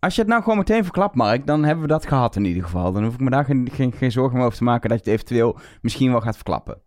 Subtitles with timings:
[0.00, 2.62] Als je het nou gewoon meteen verklapt, Mark, dan hebben we dat gehad in ieder
[2.62, 2.92] geval.
[2.92, 5.10] Dan hoef ik me daar geen, geen, geen zorgen meer over te maken dat je
[5.10, 6.80] het eventueel misschien wel gaat verklappen.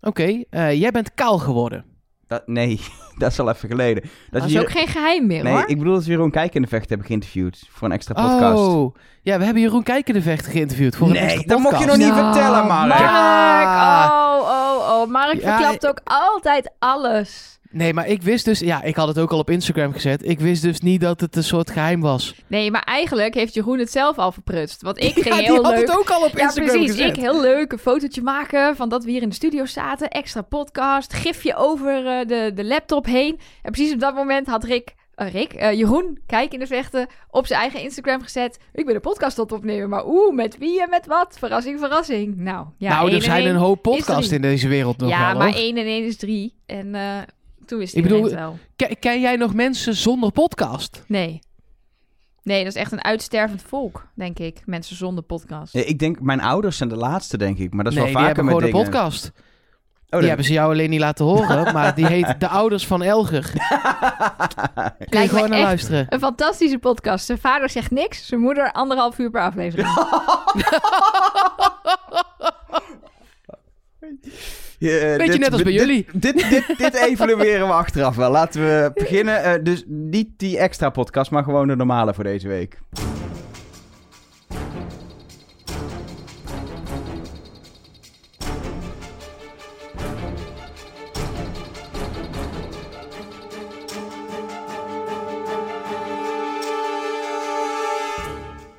[0.00, 1.84] Oké, eh, jij bent kaal geworden.
[2.26, 2.80] Dat, nee,
[3.18, 4.02] dat is al even geleden.
[4.02, 5.64] Dat, Dat is ook geen geheim meer Nee, hoor.
[5.66, 8.62] ik bedoel dat we Jeroen Kijk in de Vecht hebben geïnterviewd voor een extra podcast.
[8.62, 11.98] Oh, ja, we hebben Jeroen Kijkendevecht geïnterviewd voor een Nee, extra dat mocht je podcast.
[11.98, 12.88] nog niet vertellen, Mark.
[12.88, 15.08] Mark, oh, oh, oh.
[15.10, 17.55] Mark Ja, verklapt ook altijd alles.
[17.70, 18.58] Nee, maar ik wist dus...
[18.58, 20.28] Ja, ik had het ook al op Instagram gezet.
[20.28, 22.34] Ik wist dus niet dat het een soort geheim was.
[22.46, 24.82] Nee, maar eigenlijk heeft Jeroen het zelf al verprutst.
[24.82, 25.80] Want ik ging ja, die heel had leuk...
[25.86, 26.90] het ook al op Ja, Instagram precies.
[26.90, 27.16] gezet.
[27.16, 30.08] Ik heel leuk een fotootje maken van dat we hier in de studio zaten.
[30.10, 33.38] Extra podcast, gifje over eh, de, de laptop heen.
[33.62, 37.06] En precies op dat moment had Rick, eh, Rick eh, Jeroen, kijk in de vechten,
[37.30, 38.58] op zijn eigen Instagram gezet.
[38.72, 41.36] Ik ben een podcast tot opnemen, maar oeh, met wie en met wat?
[41.38, 42.36] Verrassing, verrassing.
[42.36, 45.46] Nou, ja, nou, er zijn een hoop podcasts in deze wereld nog Ja, wel, maar
[45.52, 45.56] hoor.
[45.56, 46.54] één en één is drie.
[46.66, 46.94] En
[47.66, 48.58] toen wist Ik bedoel- het wel.
[48.76, 51.04] Ken, ken jij nog mensen zonder podcast?
[51.06, 51.40] Nee.
[52.42, 54.62] Nee, dat is echt een uitstervend volk, denk ik.
[54.64, 55.72] Mensen zonder podcast.
[55.72, 57.74] Ja, ik denk, mijn ouders zijn de laatste, denk ik.
[57.74, 59.32] Maar dat is nee, wel die vaker hebben met gewoon een podcast.
[60.10, 63.02] Oh, die hebben ze jou alleen niet laten horen, maar die heet De Ouders van
[63.02, 63.42] Elger.
[65.08, 66.06] Kun je gewoon naar luisteren.
[66.08, 67.26] Een fantastische podcast.
[67.26, 69.88] Zijn vader zegt niks, zijn moeder anderhalf uur per aflevering.
[74.78, 76.06] Eh, Beetje net als bij dit- jullie.
[76.12, 78.30] Dit, dit, dit evalueren we achteraf wel.
[78.30, 79.42] Laten we beginnen.
[79.42, 82.78] Eh, dus niet die extra podcast, maar gewoon de normale voor deze week.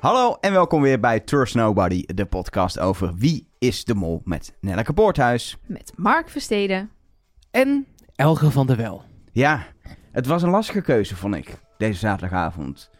[0.00, 4.56] Hallo en welkom weer bij Trust Nobody, de podcast over Wie is de Mol met
[4.60, 5.56] Nelleke Poorthuis.
[5.66, 6.90] Met Mark Versteden.
[7.50, 9.02] En Elger van der Wel.
[9.32, 9.66] Ja,
[10.12, 12.90] het was een lastige keuze, vond ik, deze zaterdagavond.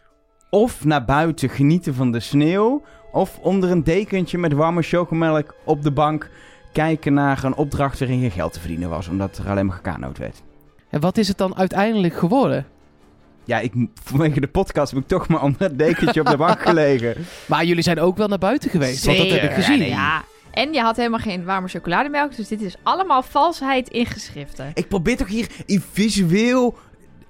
[0.49, 5.83] Of naar buiten genieten van de sneeuw, of onder een dekentje met warme chocomelk op
[5.83, 6.29] de bank
[6.73, 10.17] kijken naar een opdracht waarin geen geld te verdienen was, omdat er alleen maar gekanoot
[10.17, 10.43] werd.
[10.89, 12.65] En wat is het dan uiteindelijk geworden?
[13.49, 13.73] Ja, ik,
[14.03, 17.15] vanwege de podcast heb ik toch maar onder het dekentje op de bank gelegen.
[17.45, 19.77] Maar jullie zijn ook wel naar buiten geweest, want dat heb ik gezien.
[19.77, 19.89] Ja, nee.
[19.89, 20.23] Ja.
[20.51, 24.71] En je had helemaal geen warme chocolademelk, dus dit is allemaal valsheid in geschriften.
[24.73, 25.47] Ik probeer toch hier
[25.91, 26.77] visueel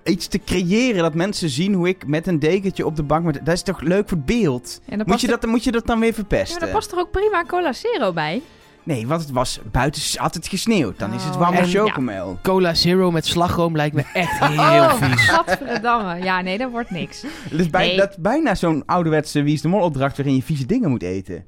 [0.04, 3.26] iets te creëren, dat mensen zien hoe ik met een dekentje op de bank...
[3.26, 4.82] Met, dat is toch leuk voor het beeld?
[4.86, 6.60] En dan Moet je, er, dat, moet je dat dan weer ja, verpesten?
[6.60, 8.42] daar past er ook prima Cola Zero bij.
[8.90, 11.00] Nee, want het was buiten had het gesneeuwd.
[11.00, 12.40] Dan is het Oh, warme chocomel.
[12.42, 15.22] Cola Zero met slagroom lijkt me echt heel oh, vies.
[15.30, 16.24] gadverdamme.
[16.24, 17.22] Ja, nee, dat wordt niks.
[17.50, 17.98] Het is bij, Nee.
[17.98, 21.04] dat is bijna zo'n ouderwetse Wie is de Mol opdracht waarin je vieze dingen moet
[21.04, 21.44] eten.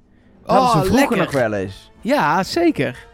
[0.46, 1.18] Dat Oh, is vroeger lekker.
[1.18, 1.92] nog wel eens.
[2.02, 3.08] Ja, zeker.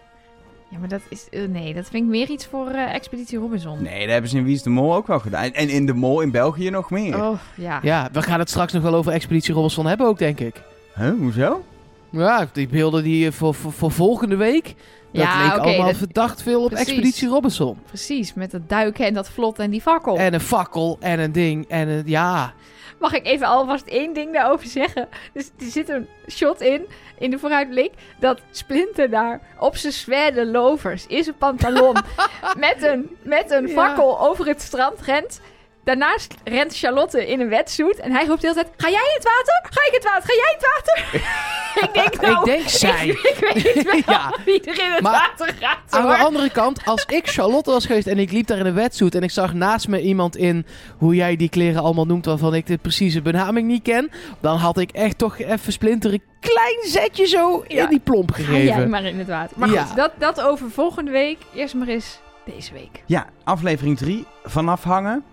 [0.69, 1.27] Ja, maar dat is...
[1.29, 3.81] eh, nee, dat vind ik meer iets voor eh, Expeditie Robinson.
[3.83, 5.51] Nee, dat hebben ze in Wie is de Mol ook wel gedaan.
[5.51, 7.23] En in de Mol in België nog meer.
[7.23, 7.79] Oh, ja.
[7.83, 10.61] Ja, we gaan het straks nog wel over Expeditie Robinson hebben ook, denk ik.
[10.95, 11.63] Huh, hoezo?
[12.09, 14.75] Ja, die beelden die voor, voor, voor volgende week, dat
[15.23, 16.88] Ja, leek allemaal dat- verdacht veel op precies.
[16.88, 17.79] Expeditie Robinson.
[17.85, 20.17] Precies, met dat duiken en dat vlot en die fakkel.
[20.17, 22.53] En een fakkel en een ding en een, ja.
[23.00, 25.07] Mag ik even alvast één ding daarover zeggen?
[25.34, 26.81] Dus er zit een shot in,
[27.17, 31.96] in de vooruitblik, dat Splinter daar op zijn zware lovers in zijn pantalon
[32.57, 33.73] met een, met een Ja.
[33.73, 35.41] fakkel over het strand rent.
[35.87, 39.13] Daarnaast rent Charlotte in een wetsuit en hij roept de hele tijd, ga jij in
[39.13, 39.69] het water?
[39.71, 40.29] Ga ik in het water?
[40.29, 40.95] Ga jij in het water?
[41.87, 43.07] ik denk nou, ik denk zij.
[43.07, 44.33] ik, ik weet wel Ja.
[44.45, 47.85] wie er in het Maar water gaat Aan de andere kant, als ik Charlotte was
[47.85, 50.65] geweest en ik liep daar in een wetsuit en ik zag naast me iemand in
[50.97, 54.77] hoe jij die kleren allemaal noemt waarvan ik de precieze benaming niet ken, dan had
[54.77, 57.83] ik echt toch even splinter een klein zetje zo Ja.
[57.83, 58.89] in die plomp Ga jij gegeven.
[58.89, 59.59] maar in het water.
[59.59, 59.83] Maar Ja.
[59.83, 61.37] goed, dat, dat over volgende week.
[61.53, 63.03] Eerst maar eens deze week.
[63.05, 65.23] Ja, aflevering 3 vanaf hangen.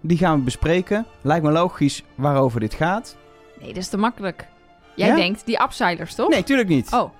[0.00, 1.06] Die gaan we bespreken.
[1.20, 3.16] Lijkt me logisch waarover dit gaat.
[3.60, 4.46] Nee, dat is te makkelijk.
[4.94, 5.14] Jij Ja?
[5.14, 6.28] denkt die upsiders, toch?
[6.28, 6.92] Nee, tuurlijk niet.
[6.92, 7.10] Oh,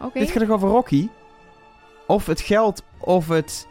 [0.00, 0.18] oké.
[0.18, 1.08] Dit gaat toch over Rocky?
[2.06, 3.66] Of het geld of het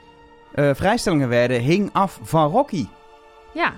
[0.55, 2.85] eh, vrijstellingen werden hing af van Rocky.
[3.53, 3.73] Ja,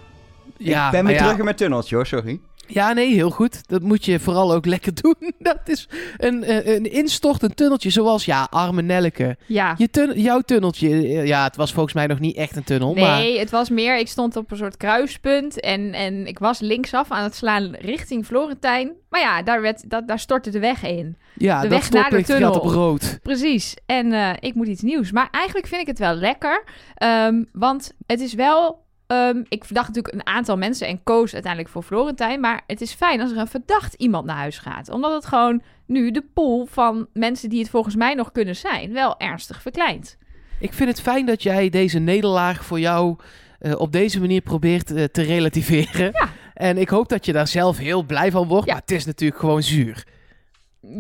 [0.58, 1.22] Ja, ik ben maar weer ja.
[1.22, 2.40] terug in mijn tunneltje hoor, sorry.
[2.68, 3.68] Ja, nee, heel goed.
[3.68, 5.16] Dat moet je vooral ook lekker doen.
[5.40, 5.88] Dat is
[6.18, 9.38] een, eh, een instort, een tunneltje, zoals, ja, arme Nelleke.
[9.46, 9.74] ja.
[9.78, 12.94] Je tun- jouw tunneltje, eh, ja, het was volgens mij nog niet echt een tunnel,
[12.94, 13.18] maar...
[13.20, 17.12] Nee, het was meer, ik stond op een soort kruispunt en, en ik was linksaf
[17.12, 18.92] aan het slaan richting Florentijn.
[19.10, 21.18] Maar ja, daar, werd, dat, daar stortte de weg in.
[21.38, 22.72] Ja, de weg naar de gaat op tunnel.
[22.74, 23.20] rood.
[23.24, 23.74] Precies.
[23.86, 25.12] En eh, ik moet iets nieuws.
[25.12, 26.64] Maar eigenlijk vind ik het wel lekker.
[26.96, 28.84] ehm, want het is wel...
[29.08, 32.40] ehm, ik verdacht natuurlijk een aantal mensen en koos uiteindelijk voor Florentijn.
[32.40, 34.90] Maar het is fijn als er een verdacht iemand naar huis gaat.
[34.90, 38.94] Omdat het gewoon nu de pool van mensen die het volgens mij nog kunnen zijn...
[38.94, 40.18] wel ernstig verkleint.
[40.60, 43.16] Ik vind het fijn dat jij deze nederlaag voor jou
[43.60, 46.10] eh, op deze manier probeert eh, te relativeren.
[46.14, 46.30] Ja.
[46.54, 48.66] En ik hoop dat je daar zelf heel blij van wordt.
[48.66, 48.72] Ja.
[48.74, 50.04] Maar het is natuurlijk gewoon zuur.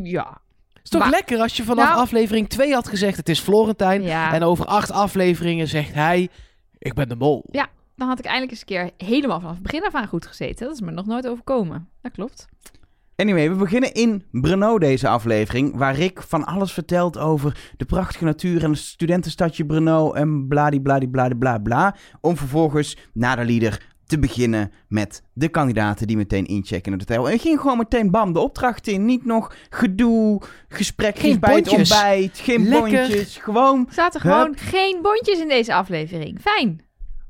[0.04, 0.42] Ja.
[0.74, 3.40] Het is toch Maar- lekker als je vanaf Nou- aflevering 2 had gezegd het is
[3.40, 4.02] Florentijn.
[4.04, 4.34] ja.
[4.34, 6.30] En over acht afleveringen zegt hij,
[6.78, 7.44] ik ben de mol.
[7.52, 7.68] Ja.
[7.96, 10.66] Dan had ik eindelijk eens een keer helemaal vanaf het begin af aan goed gezeten.
[10.66, 11.90] Dat is me nog nooit overkomen.
[12.02, 12.48] Dat klopt.
[13.16, 18.24] Anyway, we beginnen in Brno deze aflevering, waar Rick van alles vertelt over de prachtige
[18.24, 21.96] natuur en het studentenstadje Brno en bladibladibladibla bla.
[22.22, 27.10] Om vervolgens na de lieder te beginnen met de kandidaten die meteen inchecken in het
[27.10, 27.30] hotel.
[27.30, 29.06] En ging gewoon meteen bam de opdracht in.
[29.06, 33.02] Niet nog gedoe, gesprekjes Geen bij het ontbijt, geen Lekker.
[33.02, 33.38] bondjes.
[33.38, 36.40] Gewoon zaten gewoon geen bondjes in deze aflevering.
[36.42, 36.84] Fijn.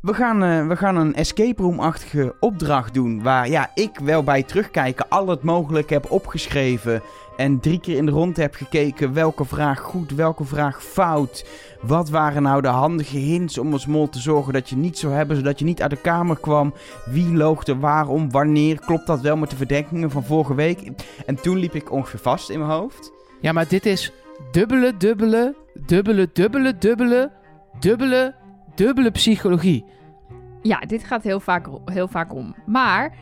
[0.06, 3.24] We gaan, eh, we gaan een escape room-achtige opdracht doen.
[3.24, 7.02] Waar ja, ik wel bij terugkijken al het mogelijk heb opgeschreven.
[7.38, 11.46] En drie keer in de rond heb gekeken welke vraag goed, welke vraag fout.
[11.82, 15.14] Wat waren nou de handige hints om als mol te zorgen dat je niet zou
[15.14, 16.74] hebben, zodat je niet uit de kamer kwam.
[17.06, 18.80] Wie loogde waarom, wanneer.
[18.80, 20.92] Klopt dat wel met de verdenkingen van vorige week?
[21.26, 23.12] En toen liep ik ongeveer vast in mijn hoofd.
[23.42, 24.12] Ja, maar dit is
[24.52, 25.56] dubbele, dubbele,
[25.86, 27.32] dubbele, dubbele, dubbele,
[27.80, 28.36] dubbele,
[28.76, 29.86] dubbele psychologie.
[30.62, 32.56] Ja, dit gaat heel vaak, heel vaak om.
[32.66, 33.14] Maar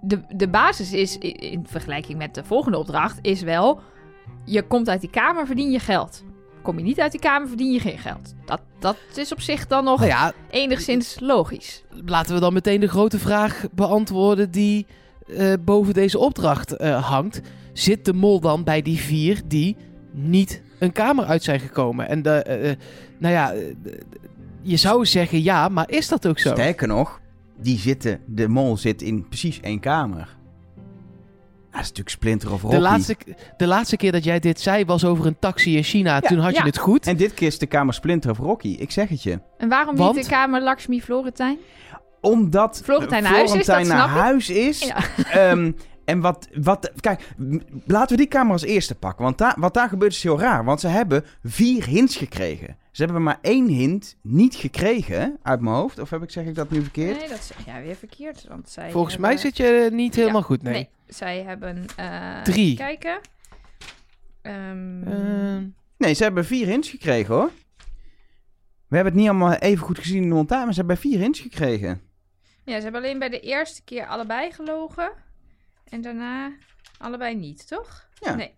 [0.00, 3.80] de, de basis is, in vergelijking met de volgende opdracht, is wel...
[4.44, 6.24] Je komt uit die kamer, verdien je geld.
[6.62, 8.34] Kom je niet uit die kamer, verdien je geen geld.
[8.44, 11.84] Dat, dat is op zich dan nog Nou ja, enigszins logisch.
[12.04, 14.86] laten we dan meteen de grote vraag beantwoorden die
[15.26, 17.40] eh, boven deze opdracht eh, hangt.
[17.72, 19.76] Zit de mol dan bij die vier die
[20.10, 22.08] niet een kamer uit zijn gekomen?
[22.08, 22.76] En de, eh,
[23.18, 23.52] nou ja,
[24.66, 26.50] je zou zeggen ja, maar is dat ook zo?
[26.52, 27.20] Sterker nog,
[27.56, 30.36] die zitten, de mol zit in precies één kamer.
[31.70, 32.74] Dat is natuurlijk Splinter of Rocky.
[32.74, 33.16] De laatste,
[33.56, 36.20] de laatste keer dat jij dit zei was over een taxi in China.
[36.20, 37.06] Toen had je het goed.
[37.06, 38.76] En dit keer is de kamer Splinter of Rocky.
[38.78, 39.40] Ik zeg het je.
[39.58, 40.14] En waarom Want?
[40.14, 41.58] niet de kamer Lakshmi Florentijn?
[42.20, 44.80] Omdat Florentijn naar huis is, naar huis is.
[44.80, 44.96] Ja.
[45.30, 45.72] Ehm,
[46.06, 47.28] en wat, wat, kijk,
[47.86, 49.24] laten we die kamer als eerste pakken.
[49.24, 50.64] Want daar, wat daar gebeurt is heel raar.
[50.64, 52.76] Want ze hebben vier hints gekregen.
[52.90, 55.98] Ze hebben maar één hint niet gekregen, uit mijn hoofd.
[55.98, 57.18] Of heb ik, zeg ik dat nu verkeerd?
[57.18, 58.44] Nee, dat zeg jij weer verkeerd.
[58.48, 60.72] Want zij Volgens hebben- mij zit je niet helemaal goed, nee.
[60.72, 61.84] Nee, zij hebben...
[61.96, 62.76] eh, Drie.
[62.76, 63.18] Kijken.
[64.42, 65.64] Ehm, Ehm,
[65.98, 67.50] Nee, ze hebben vier hints gekregen hoor.
[68.88, 71.18] We hebben het niet allemaal even goed gezien in de montage, maar ze hebben vier
[71.18, 72.00] hints gekregen.
[72.64, 75.10] Ja, ze hebben alleen bij de eerste keer allebei gelogen.
[75.88, 76.52] En daarna
[76.98, 78.06] allebei niet, toch?
[78.20, 78.34] Ja.
[78.34, 78.54] Nee.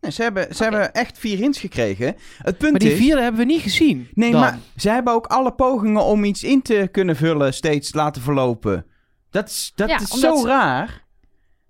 [0.00, 2.16] Nee, ze hebben, ze hebben echt vier hints gekregen.
[2.42, 2.98] Het punt maar die is...
[2.98, 4.08] vierde hebben we niet gezien.
[4.14, 4.40] Nee, dan.
[4.40, 8.86] maar ze hebben ook alle pogingen om iets in te kunnen vullen steeds laten verlopen.
[9.30, 10.86] Dat is, dat Ja, is zo ze- raar.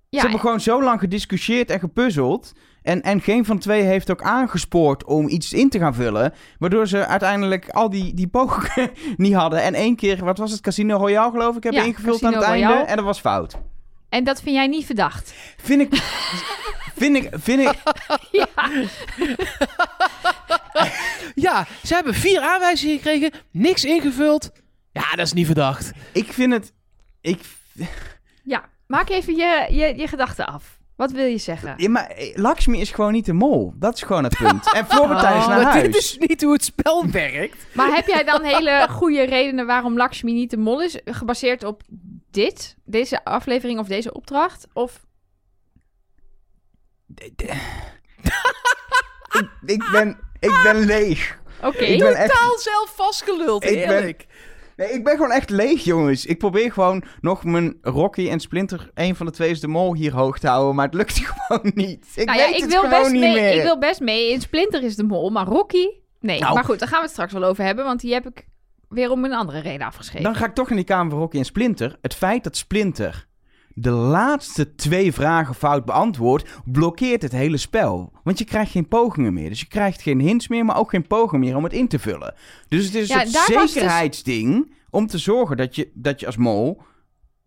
[0.09, 2.53] Ja, ze hebben gewoon zo lang gediscussieerd en gepuzzeld.
[2.83, 6.33] En, en geen van twee heeft ook aangespoord om iets in te gaan vullen.
[6.59, 9.63] Waardoor ze uiteindelijk al die, die pogingen niet hadden.
[9.63, 12.43] En één keer, wat was het, Casino Royale geloof ik, hebben Ja, ingevuld aan het
[12.43, 12.73] einde.
[12.75, 13.57] En dat was fout.
[14.09, 15.35] En dat vind jij niet verdacht?
[15.57, 15.95] Vind ik...
[16.97, 17.29] vind ik...
[17.33, 17.75] Vind ik...
[18.41, 18.47] ja.
[21.35, 24.51] Ja, ze hebben vier aanwijzingen gekregen, niks ingevuld.
[24.93, 25.91] Ja, dat is niet verdacht.
[26.13, 26.73] Ik vind het...
[27.21, 27.41] Ik...
[28.45, 28.65] ja.
[28.87, 30.79] Maak even je, je, je gedachten af.
[30.97, 31.75] Wat wil je zeggen?
[31.77, 33.73] Ja, maar eh, Lakshmi is gewoon niet de mol.
[33.77, 34.73] Dat is gewoon het punt.
[34.75, 35.83] En Florentijn is Oh, naar maar huis.
[35.83, 37.67] dit is niet hoe het spel werkt.
[37.75, 41.01] Maar heb jij dan hele goede redenen waarom Lakshmi niet de mol is?
[41.05, 41.83] Gebaseerd op
[42.31, 42.77] dit?
[42.85, 44.67] Deze aflevering of deze opdracht?
[44.73, 45.07] Of...
[49.39, 51.39] ik, ik, ben, ik ben leeg.
[51.63, 51.85] Oké.
[51.85, 52.33] Ik ben echt...
[52.33, 54.17] Taal zelf vastgeluld, Ik ben-.
[54.77, 56.27] Nee, ik ben gewoon echt leeg, jongens.
[56.27, 59.95] Ik probeer gewoon nog mijn Rocky en Splinter, een van de twee is de mol,
[59.95, 60.75] hier hoog te houden.
[60.75, 62.07] Maar het lukt gewoon niet.
[62.15, 63.55] Ik nou ja, weet ik het wil, gewoon best niet mee, meer.
[63.55, 64.31] ik wil best mee.
[64.31, 65.89] In Splinter is de mol, maar Rocky...
[66.21, 66.55] Nee, Nou.
[66.55, 67.85] maar goed, daar gaan we het straks wel over hebben.
[67.85, 68.47] Want die heb ik
[68.89, 70.23] weer om een andere reden afgeschreven.
[70.23, 71.99] Dan ga ik toch in die kamer van Rocky en Splinter.
[72.03, 73.27] Het feit dat Splinter
[73.81, 78.13] de laatste twee vragen fout beantwoordt, blokkeert het hele spel.
[78.25, 79.49] Want je krijgt geen pogingen meer.
[79.49, 81.99] Dus je krijgt geen hints meer, maar ook geen pogingen meer om het in te
[81.99, 82.35] vullen.
[82.69, 86.37] Dus het is Ja, een dus- zekerheidsding om te zorgen dat je, dat je als
[86.37, 86.83] mol,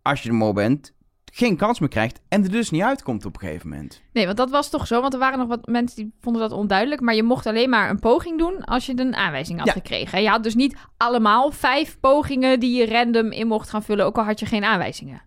[0.02, 0.94] als je de mol bent,
[1.34, 4.02] geen kans meer krijgt en er dus niet uitkomt op een gegeven moment.
[4.12, 5.00] Nee, want dat was toch zo.
[5.00, 7.00] Want er waren nog wat mensen die vonden dat onduidelijk.
[7.00, 9.72] Maar je mocht alleen maar een poging doen als je een aanwijzing had Ja.
[9.72, 10.18] gekregen.
[10.18, 14.04] En je had dus niet allemaal vijf pogingen die je random in mocht gaan vullen.
[14.06, 15.22] Ook al had je geen aanwijzingen.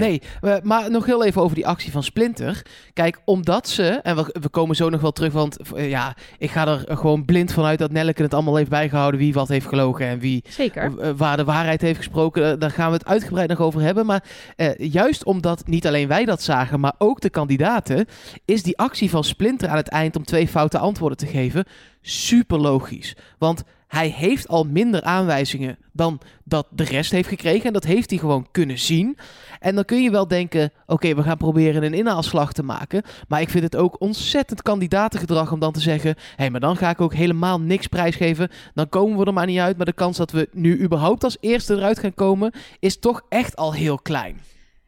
[0.00, 0.22] Nee.
[0.40, 2.62] Nee, maar nog heel even over die actie van Splinter.
[2.92, 6.50] Kijk, omdat ze, en we, we komen zo nog wel terug, want eh, ja, ik
[6.50, 10.06] ga er gewoon blind vanuit dat Nelleke het allemaal heeft bijgehouden wie wat heeft gelogen
[10.06, 10.98] en wie Zeker.
[10.98, 12.50] eh, waar de waarheid heeft gesproken.
[12.52, 14.06] Eh, daar gaan we het uitgebreid nog over hebben.
[14.06, 14.24] Maar
[14.56, 18.06] eh, juist omdat niet alleen wij dat zagen, maar ook de kandidaten,
[18.44, 21.64] is die actie van Splinter aan het eind om twee foute antwoorden te geven
[22.02, 23.16] super logisch.
[23.38, 27.66] Want hij heeft al minder aanwijzingen dan dat de rest heeft gekregen.
[27.66, 29.18] En dat heeft hij gewoon kunnen zien.
[29.60, 33.02] En dan kun je wel denken, oké, we gaan proberen een inhaalslag te maken.
[33.28, 36.10] Maar ik vind het ook ontzettend kandidatengedrag om dan te zeggen...
[36.10, 38.48] hé, hey, maar dan ga ik ook helemaal niks prijsgeven.
[38.74, 39.76] Dan komen we er maar niet uit.
[39.76, 42.52] Maar de kans dat we nu überhaupt als eerste eruit gaan komen...
[42.78, 44.40] is toch echt al heel klein.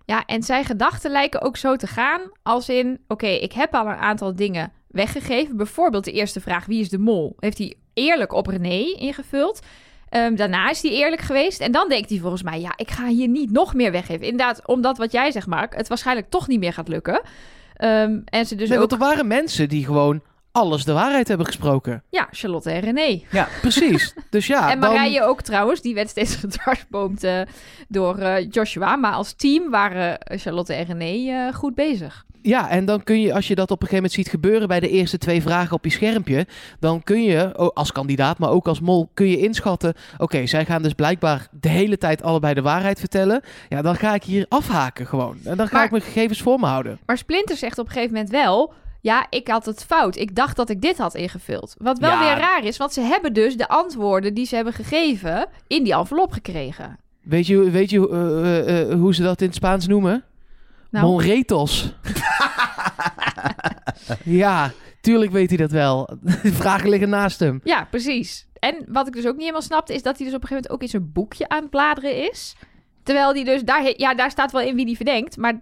[0.04, 3.00] Ja, en zijn gedachten lijken ook zo te gaan als in...
[3.08, 5.56] Oké, ik heb al een aantal dingen weggegeven.
[5.56, 7.36] Bijvoorbeeld de eerste vraag, wie is de mol?
[7.38, 9.60] Heeft hij eerlijk op René ingevuld.
[10.10, 11.60] Um, daarna is hij eerlijk geweest.
[11.60, 14.26] En dan denkt hij volgens mij, ja, ik ga hier niet nog meer weggeven.
[14.26, 17.20] Inderdaad, omdat wat jij zegt, Mark, het waarschijnlijk toch niet meer gaat lukken.
[17.78, 18.90] Um, en ze dus nee, ook...
[18.90, 20.22] Want er waren mensen die gewoon
[20.52, 22.02] alles de waarheid hebben gesproken.
[22.10, 23.22] Ja, Charlotte en René.
[23.30, 24.14] Ja, precies.
[24.30, 25.28] Dus ja, en Marije dan...
[25.28, 27.40] ook trouwens, die werd steeds gedwarsboomd uh,
[27.88, 28.96] door uh, Joshua.
[28.96, 32.24] Maar als team waren Charlotte en René uh, goed bezig.
[32.46, 34.80] Ja, en dan kun je, als je dat op een gegeven moment ziet gebeuren bij
[34.80, 36.46] de eerste twee vragen op je schermpje,
[36.80, 40.82] dan kun je als kandidaat, maar ook als mol, kun je inschatten, oké, zij gaan
[40.82, 43.42] dus blijkbaar de hele tijd allebei de waarheid vertellen.
[43.68, 45.36] Ja, dan ga ik hier afhaken gewoon.
[45.44, 46.98] En dan ga maar, ik mijn gegevens voor me houden.
[47.06, 50.16] Maar Splinter zegt op een gegeven moment wel, ja, ik had het fout.
[50.16, 51.74] Ik dacht dat ik dit had ingevuld.
[51.78, 52.18] Wat wel Ja.
[52.18, 55.94] weer raar is, want ze hebben dus de antwoorden die ze hebben gegeven in die
[55.94, 56.98] envelop gekregen.
[57.22, 60.24] Weet je, weet je eh, eh, eh, hoe ze dat in het Spaans noemen?
[60.94, 61.94] Nou, Monretos.
[64.24, 66.18] ja, tuurlijk weet hij dat wel.
[66.42, 67.60] De vragen liggen naast hem.
[67.64, 68.46] ja, precies.
[68.58, 70.70] En wat ik dus ook niet helemaal snapte, is dat hij dus op een gegeven
[70.70, 72.56] moment ook in zijn boekje aan het bladeren is.
[73.02, 75.60] Terwijl hij dus, daar, ja, daar staat wel in wie die verdenkt, maar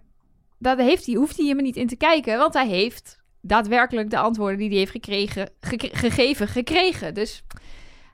[0.59, 4.19] daar heeft hij, hoeft hij helemaal niet in te kijken, want hij heeft daadwerkelijk de
[4.19, 7.15] antwoorden die hij heeft gekregen, gek- gegeven, gekregen.
[7.15, 7.43] Dus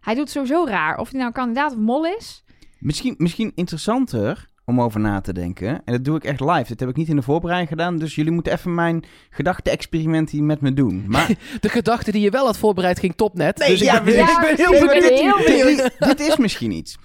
[0.00, 0.98] hij doet sowieso raar.
[0.98, 2.44] Of hij nou kandidaat of mol is.
[2.78, 5.68] Misschien, misschien interessanter om over na te denken.
[5.68, 6.64] En dat doe ik echt live.
[6.66, 7.98] Dit heb ik niet in de voorbereiding gedaan.
[7.98, 11.04] Dus jullie moeten even mijn gedachte-experiment hier met me doen.
[11.06, 11.26] Maar
[11.60, 13.58] De gedachte die je wel had voorbereid ging topnet.
[13.58, 15.44] Nee, dus ja, ik ben, ja, ik ben heel benieuwd.
[15.44, 15.90] benieuwd.
[15.98, 16.98] dit is misschien iets.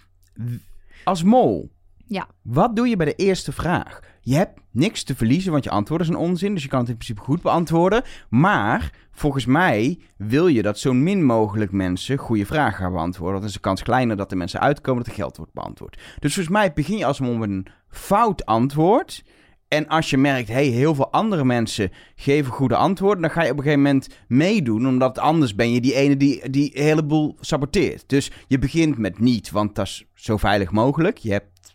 [1.04, 1.72] Als mol.
[2.08, 2.28] Ja.
[2.42, 4.00] Wat doe je bij de eerste vraag?
[4.26, 6.54] Je hebt niks te verliezen, want je antwoorden zijn onzin.
[6.54, 8.04] Dus je kan het in principe goed beantwoorden.
[8.30, 13.40] Maar volgens mij wil je dat zo min mogelijk mensen goede vragen gaan beantwoorden.
[13.40, 15.96] Dan is de kans kleiner dat de mensen uitkomen dat er geld wordt beantwoord.
[16.20, 19.24] Dus volgens mij begin je als met een fout antwoord.
[19.68, 23.52] En als je merkt, hey, heel veel andere mensen geven goede antwoorden, dan ga je
[23.52, 28.04] op een gegeven moment meedoen, omdat anders ben je die ene die die heleboel saboteert.
[28.08, 31.18] Dus je begint met niet, want dat is zo veilig mogelijk.
[31.18, 31.73] Je hebt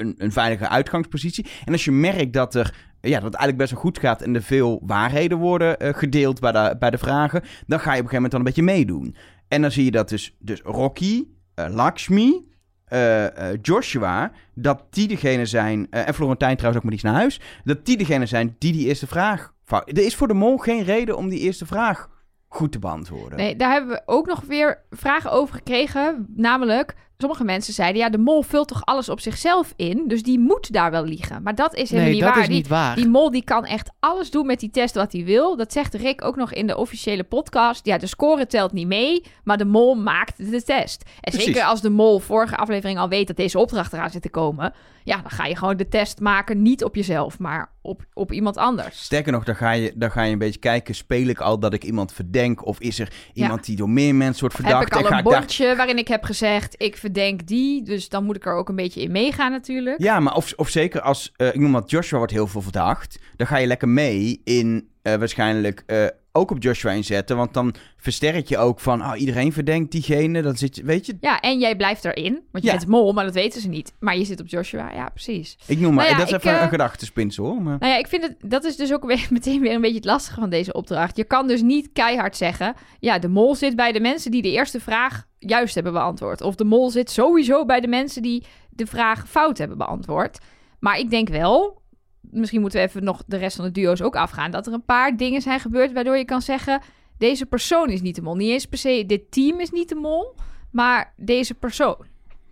[0.00, 1.46] een, een veilige uitgangspositie.
[1.64, 4.42] En als je merkt dat, er, ja, dat eigenlijk best wel goed gaat en er
[4.42, 8.10] veel waarheden worden eh, gedeeld bij de, bij de vragen, dan ga je op een
[8.10, 9.16] gegeven moment dan een beetje meedoen.
[9.48, 11.24] En dan zie je dat dus, dus Rocky,
[11.54, 13.26] eh, Lakshmi, eh,
[13.62, 17.96] Joshua, dat die degene zijn, en Florentijn trouwens ook maar iets naar huis, dat die
[17.96, 19.54] degene zijn die die eerste vraag...
[19.66, 22.08] Er is voor de mol geen reden om die eerste vraag
[22.48, 23.38] goed te beantwoorden.
[23.38, 26.26] Nee, daar hebben we ook nog weer vragen over gekregen.
[26.36, 28.00] Namelijk, sommige mensen zeiden...
[28.00, 30.04] ja, de mol vult toch alles op zichzelf in?
[30.06, 31.42] Dus die moet daar wel liegen.
[31.42, 32.42] Maar dat is helemaal Nee, niet dat waar.
[32.42, 32.94] is Die- niet waar.
[32.96, 35.56] Die mol die kan echt alles doen met die test wat hij wil.
[35.56, 37.86] Dat zegt Rick ook nog in de officiële podcast.
[37.86, 41.02] Ja, de score telt niet mee, maar de mol maakt de test.
[41.04, 41.44] En Precies.
[41.44, 44.72] zeker als de mol vorige aflevering al weet dat deze opdracht eraan zit te komen...
[45.04, 48.56] ja, dan ga je gewoon de test maken niet op jezelf, maar op, op iemand
[48.56, 49.02] anders.
[49.02, 51.72] Sterker nog, dan ga, je, dan ga je een beetje kijken, speel ik al dat
[51.72, 52.66] ik iemand verdenk?
[52.66, 54.78] Of is er iemand die door meer mensen wordt verdacht?
[54.78, 57.46] Heb ik al En ga een ik daar- bordje waarin ik heb gezegd, ik verdenk
[57.46, 57.82] die.
[57.82, 60.02] Dus dan moet ik er ook een beetje in meegaan natuurlijk.
[60.02, 63.18] Ja, maar of, of zeker als, eh, ik noem wat, Joshua wordt heel veel verdacht.
[63.36, 67.36] Dan ga je lekker mee in eh, waarschijnlijk eh, ook op Joshua inzetten.
[67.36, 70.42] Want dan versterk je ook van, oh, iedereen verdenkt diegene.
[70.42, 72.32] Dan zit je, weet je, Ja, en jij blijft erin.
[72.52, 72.76] Want je Ja.
[72.76, 73.92] bent mol, maar dat weten ze niet.
[74.00, 75.58] Maar je zit op Joshua, ja, precies.
[75.66, 77.62] ik noem maar, Nou ja, dat is even een gedachtespinsel hoor.
[77.62, 77.76] Maar...
[77.78, 80.04] Nou ja, ik vind het, dat is dus ook weer, meteen weer een beetje het
[80.04, 81.16] lastige van deze opdracht.
[81.16, 84.50] Je kan dus niet keihard zeggen, ja, de mol zit bij de mensen die de
[84.50, 86.40] eerste vraag juist hebben beantwoord.
[86.40, 90.38] Of de mol zit sowieso bij de mensen die de vraag fout hebben beantwoord.
[90.80, 91.82] Maar ik denk wel,
[92.20, 94.84] misschien moeten we even nog de rest van de duo's ook afgaan, dat er een
[94.84, 96.80] paar dingen zijn gebeurd waardoor je kan zeggen,
[97.18, 98.34] deze persoon is niet de mol.
[98.34, 100.34] Niet eens per se, dit team is niet de mol,
[100.70, 101.96] maar deze persoon.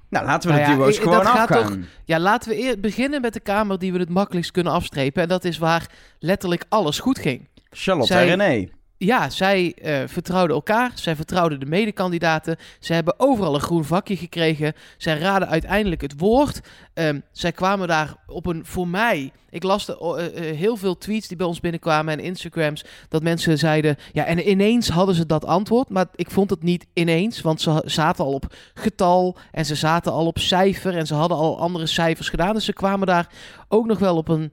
[0.08, 1.86] Nou, laten we Nou de ja, duo's ik- gewoon dat gaat afgaan.
[2.04, 5.22] Ja, laten we eer beginnen met de kamer die we het makkelijkst kunnen afstrepen.
[5.22, 7.48] En dat is waar letterlijk alles goed ging.
[7.70, 8.68] Charlotte Zij- en René.
[8.98, 10.90] Ja, zij eh, vertrouwden elkaar.
[10.94, 12.56] Zij vertrouwden de medekandidaten.
[12.78, 14.72] Ze hebben overal een groen vakje gekregen.
[14.98, 16.60] Zij raden uiteindelijk het woord.
[16.94, 19.32] Ehm, zij kwamen daar op een, voor mij...
[19.50, 22.84] Ik las eh, eh, heel veel tweets die bij ons binnenkwamen en Instagrams...
[23.08, 23.96] dat mensen zeiden...
[24.12, 25.88] Ja, en ineens hadden ze dat antwoord.
[25.88, 29.36] Maar ik vond het niet ineens, want ze zaten al op getal...
[29.52, 32.54] en ze zaten al op cijfer en ze hadden al andere cijfers gedaan.
[32.54, 33.28] Dus ze kwamen daar
[33.68, 34.52] ook nog wel op een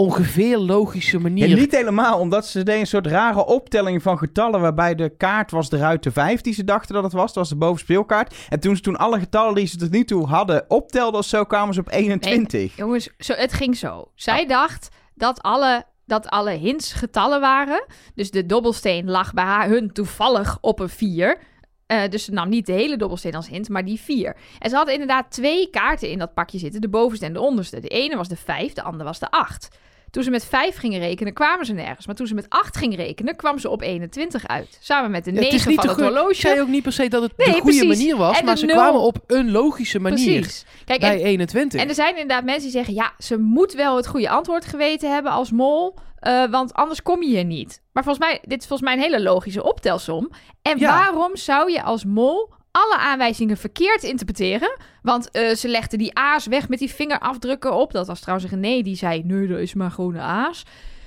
[0.00, 1.48] ongeveer logische manier.
[1.48, 4.60] Ja, niet helemaal, omdat ze deden een soort rare optelling van getallen...
[4.60, 7.26] waarbij de kaart was eruit de 5 die ze dachten dat het was.
[7.26, 8.34] Dat was de bovenspeelkaart.
[8.48, 11.44] En toen ze toen alle getallen die ze tot nu toe hadden optelden zo...
[11.44, 12.76] kwamen ze op 21.
[12.76, 14.10] Jongens, zo, het ging zo.
[14.14, 17.84] Zij dacht dat alle, dat alle hints getallen waren.
[18.14, 21.38] Dus de dobbelsteen lag bij haar, hun toevallig op een 4.
[21.86, 24.36] Eh, dus ze nam niet de hele dobbelsteen als hint, maar die 4.
[24.58, 26.80] En ze hadden inderdaad twee kaarten in dat pakje zitten.
[26.80, 27.80] De bovenste en de onderste.
[27.80, 29.68] De ene was de 5, de andere was de 8.
[30.10, 32.06] Toen ze met 5 gingen rekenen, kwamen ze nergens.
[32.06, 34.78] Maar toen ze met 8 gingen rekenen, kwam ze op 21 uit.
[34.80, 36.92] Samen met de Ja, het 9 is niet van het Ik zei ook niet per
[36.92, 37.98] se dat het Nee, de goede precies.
[37.98, 40.64] manier was, En maar ze nul- kwamen op een logische manier Precies.
[40.84, 41.80] Kijk, en bij 21.
[41.80, 45.12] En er zijn inderdaad mensen die zeggen: ja, ze moet wel het goede antwoord geweten
[45.12, 45.94] hebben als mol.
[46.18, 47.82] eh, want anders kom je hier niet.
[47.92, 50.30] Maar volgens mij, dit is volgens mij een hele logische optelsom.
[50.62, 50.98] En Ja.
[50.98, 54.76] waarom zou je als mol alle aanwijzingen verkeerd interpreteren?
[55.02, 57.92] Want eh, ze legden die a's weg met die vingerafdrukken op.
[57.92, 60.62] Dat was trouwens René die zei: nee, dat is maar gewoon een a's.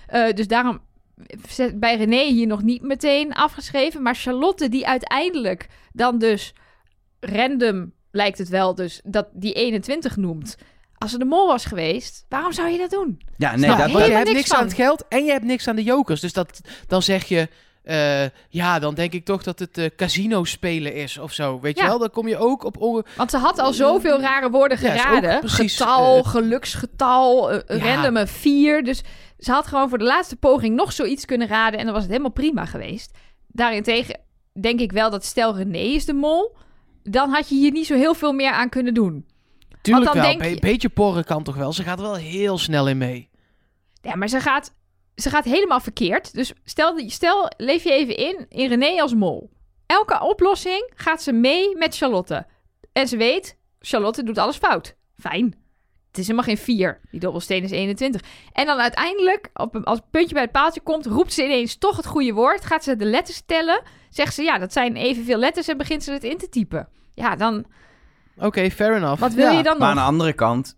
[0.07, 0.81] Eh, dus daarom
[1.49, 4.01] zet bij René hier nog niet meteen afgeschreven.
[4.01, 6.53] Maar Charlotte, die uiteindelijk dan dus
[7.19, 10.57] random lijkt het wel, dus dat die 21 noemt.
[10.97, 13.21] Als ze de mol was geweest, waarom zou je dat doen?
[13.37, 13.97] Ja, nee, dat, je?
[13.97, 14.57] Hebt niks niks van.
[14.57, 16.21] aan het geld en je hebt niks aan de jokers.
[16.21, 17.47] Dus dat, dan zeg je,
[17.83, 21.59] eh, ja, dan denk ik toch dat het eh, casino spelen is of zo.
[21.59, 21.89] Weet je Ja.
[21.89, 22.77] wel, dan kom je ook op...
[22.77, 25.39] onge- Want ze had al zoveel rare woorden Ja, geraden.
[25.39, 27.61] precies, Getal, eh, geluksgetal, Ja.
[27.67, 28.83] random een 4.
[28.83, 29.01] Dus
[29.39, 31.79] ze had gewoon voor de laatste poging nog zoiets kunnen raden.
[31.79, 33.17] En dan was het helemaal prima geweest.
[33.47, 34.19] Daarentegen
[34.61, 36.57] denk ik wel dat stel René is de mol.
[37.03, 39.25] Dan had je hier niet zo heel veel meer aan kunnen doen.
[39.81, 41.73] Tuurlijk dan wel, een je- be- beetje porren kan toch wel.
[41.73, 43.29] Ze gaat er wel heel snel in mee.
[44.01, 44.73] Ja, maar ze gaat,
[45.21, 46.33] ze gaat helemaal verkeerd.
[46.33, 49.49] Dus stel, stel, leef je even in, in René als mol.
[49.85, 52.45] Elke oplossing gaat ze mee met Charlotte.
[52.93, 54.95] En ze weet, Charlotte doet alles fout.
[55.17, 55.55] Fijn.
[56.07, 56.99] Het is helemaal geen 4.
[57.11, 58.21] Die dobbelsteen is 21.
[58.51, 61.97] En dan uiteindelijk, op, als het puntje bij het paaltje komt, roept ze ineens toch
[61.97, 62.65] het goede woord.
[62.65, 63.81] Gaat ze de letters tellen.
[64.09, 66.87] Zegt ze, ja, dat zijn evenveel letters en begint ze het in te typen.
[67.13, 67.65] Ja, dan,
[68.37, 69.19] Oké, fair enough.
[69.21, 69.57] wat wil Ja.
[69.57, 70.03] je dan Maar aan nog?
[70.03, 70.77] de andere kant,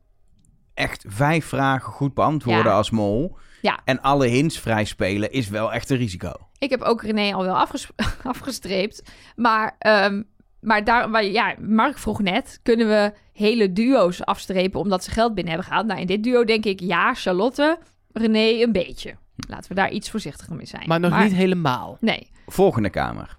[0.74, 2.78] echt vijf vragen goed beantwoorden Ja.
[2.78, 3.38] als mol.
[3.64, 3.80] Ja.
[3.86, 6.32] En alle hints vrij spelen is wel echt een risico.
[6.58, 7.90] Ik heb ook René al wel afges-
[8.24, 9.04] afgestreept.
[9.36, 10.22] Maar, ehm,
[10.60, 15.34] maar, daar, maar ja, Mark vroeg net: kunnen we hele duo's afstrepen omdat ze geld
[15.34, 15.88] binnen hebben gehaald?
[15.88, 17.80] Nou, in dit duo denk ik ja, Charlotte,
[18.14, 19.16] René een beetje.
[19.48, 20.88] Laten we daar iets voorzichtiger mee zijn.
[20.88, 21.98] Maar nog niet helemaal.
[22.00, 23.38] Nee, Volgende kamer.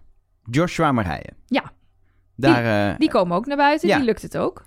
[0.50, 1.30] Joshua Marije.
[1.46, 1.72] Ja.
[2.36, 3.88] Daar, eh, die komen ook naar buiten.
[3.88, 3.96] Ja.
[3.96, 4.64] Die lukt het ook.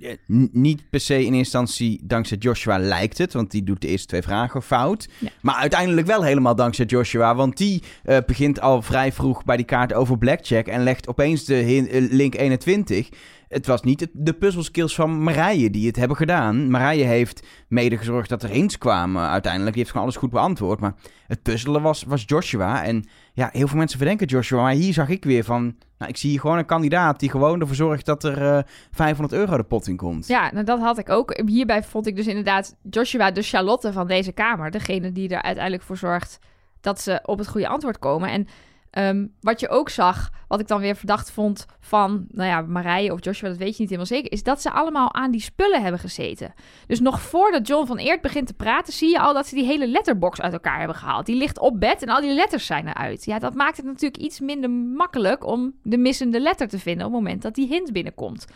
[0.00, 0.12] Eh,
[0.52, 4.06] niet per se in eerste instantie dankzij Joshua lijkt het, want die doet de eerste
[4.06, 5.08] twee vragen fout.
[5.18, 5.28] Ja.
[5.40, 9.66] Maar uiteindelijk wel helemaal dankzij Joshua, want die eh, begint al vrij vroeg bij die
[9.66, 13.08] kaart over Blackjack en legt opeens de eh, link 21.
[13.48, 16.70] Het was niet de puzzelskills van Marije die het hebben gedaan.
[16.70, 19.72] Marije heeft mede gezorgd dat er hints kwamen uiteindelijk.
[19.72, 20.80] Die heeft gewoon alles goed beantwoord.
[20.80, 20.94] Maar
[21.26, 22.84] het puzzelen was, was Joshua.
[22.84, 24.62] En ja, heel veel mensen verdenken Joshua.
[24.62, 25.76] Maar hier zag ik weer van...
[25.98, 29.40] Nou, ik zie hier gewoon een kandidaat die gewoon ervoor zorgt dat er eh 500
[29.40, 30.26] euro de pot in komt.
[30.26, 31.42] Ja, nou dat had ik ook.
[31.46, 34.70] Hierbij vond ik dus inderdaad Joshua de Charlotte van deze kamer.
[34.70, 36.38] Degene die er uiteindelijk voor zorgt
[36.80, 38.30] dat ze op het goede antwoord komen.
[38.30, 38.46] En
[38.90, 43.12] ehm, wat je ook zag, wat ik dan weer verdacht vond van, nou ja, Marije
[43.12, 45.82] of Joshua, dat weet je niet helemaal zeker, is dat ze allemaal aan die spullen
[45.82, 46.54] hebben gezeten.
[46.86, 49.64] Dus nog voordat John van Eert begint te praten, zie je al dat ze die
[49.64, 51.26] hele letterbox uit elkaar hebben gehaald.
[51.26, 53.24] Die ligt op bed en al die letters zijn eruit.
[53.24, 57.12] Ja, dat maakt het natuurlijk iets minder makkelijk om de missende letter te vinden op
[57.12, 58.46] het moment dat die hint binnenkomt.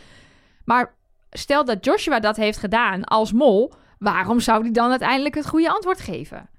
[0.65, 0.95] Maar
[1.29, 5.71] stel dat Joshua dat heeft gedaan als mol, waarom zou hij dan uiteindelijk het goede
[5.71, 6.49] antwoord geven?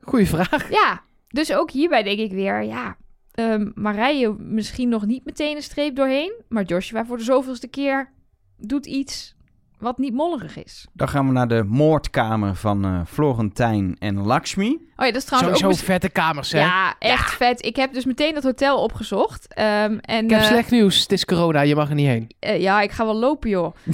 [0.00, 0.70] Goeie vraag.
[0.70, 1.02] Ja,
[1.32, 2.96] dus ook hierbij denk ik weer, ja,
[3.32, 8.12] ehm Marije misschien nog niet meteen een streep doorheen, maar Joshua voor de zoveelste keer
[8.56, 9.34] doet iets
[9.82, 10.86] wat niet mollerig is.
[10.92, 14.90] Dan gaan we naar de moordkamer van eh, Florentijn en Lakshmi.
[14.96, 15.86] Oh ja, dat is trouwens Sowieso ook...
[15.86, 16.60] vette kamers, hè?
[16.60, 17.64] Ja, echt vet.
[17.64, 19.54] Ik heb dus meteen dat hotel opgezocht.
[19.54, 21.00] Ehm, en, Ik heb eh, slecht nieuws.
[21.00, 22.30] Het is corona, je mag er niet heen.
[22.38, 23.74] Eh, ja, ik ga wel lopen, joh.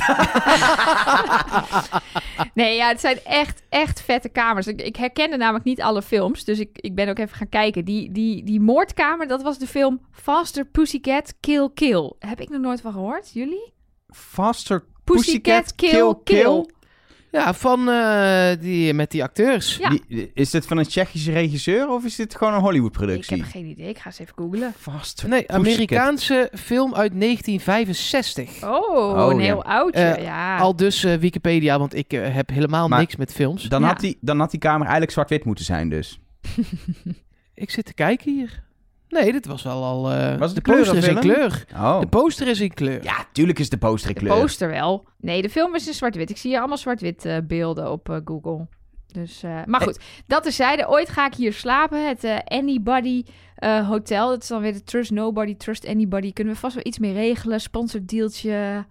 [2.55, 4.66] nee, ja, het zijn echt, echt vette kamers.
[4.66, 7.85] Ik, ik herkende namelijk niet alle films, dus ik, ik ben ook even gaan kijken.
[7.85, 12.12] Die, die, die moordkamer, dat was de film Faster Pussycat Kill Kill.
[12.18, 13.72] Heb ik nog nooit van gehoord, jullie?
[14.11, 14.85] Faster
[15.16, 16.66] Pussycat Kill Kill.
[17.30, 19.76] Ja, van eh, die, met die acteurs.
[19.76, 19.88] Ja.
[20.08, 23.42] Die- is dit van een Tsjechische regisseur of is dit gewoon een Hollywood Ik heb
[23.42, 24.72] geen idee, ik ga eens even googlen.
[24.78, 25.66] Faster Nee, Pussycat.
[25.66, 28.62] Amerikaanse film uit 1965.
[28.62, 29.42] Oh, Oh, een ja.
[29.44, 30.56] heel oudje, Eh, ja.
[30.58, 33.62] Al dus eh, Wikipedia, want ik heb helemaal Maar- niks met films.
[33.62, 33.86] Dan, Ja.
[33.86, 36.20] had die, dan had die kamer eigenlijk zwart-wit moeten zijn dus.
[37.54, 38.62] Ik zit te kijken hier.
[39.08, 40.10] Nee, dit was wel al...
[40.12, 41.64] eh, Was het de de kleur poster is in kleur.
[41.74, 42.00] Oh.
[42.00, 43.02] De poster is in kleur.
[43.02, 44.40] Ja, tuurlijk is de poster in de kleur.
[44.40, 45.06] poster wel.
[45.20, 46.30] Nee, de film is in zwart-wit.
[46.30, 48.66] Ik zie hier allemaal zwart-wit eh, beelden op eh, Google.
[49.12, 50.88] Dus, eh, maar goed, dat terzijde.
[50.88, 52.08] Ooit ga ik hier slapen.
[52.08, 54.28] Het eh, Anybody eh, Hotel.
[54.28, 56.32] Dat is dan weer de Trust Nobody, Trust Anybody.
[56.32, 57.60] Kunnen we vast wel iets mee regelen.
[57.60, 58.84] Sponsordeeltje.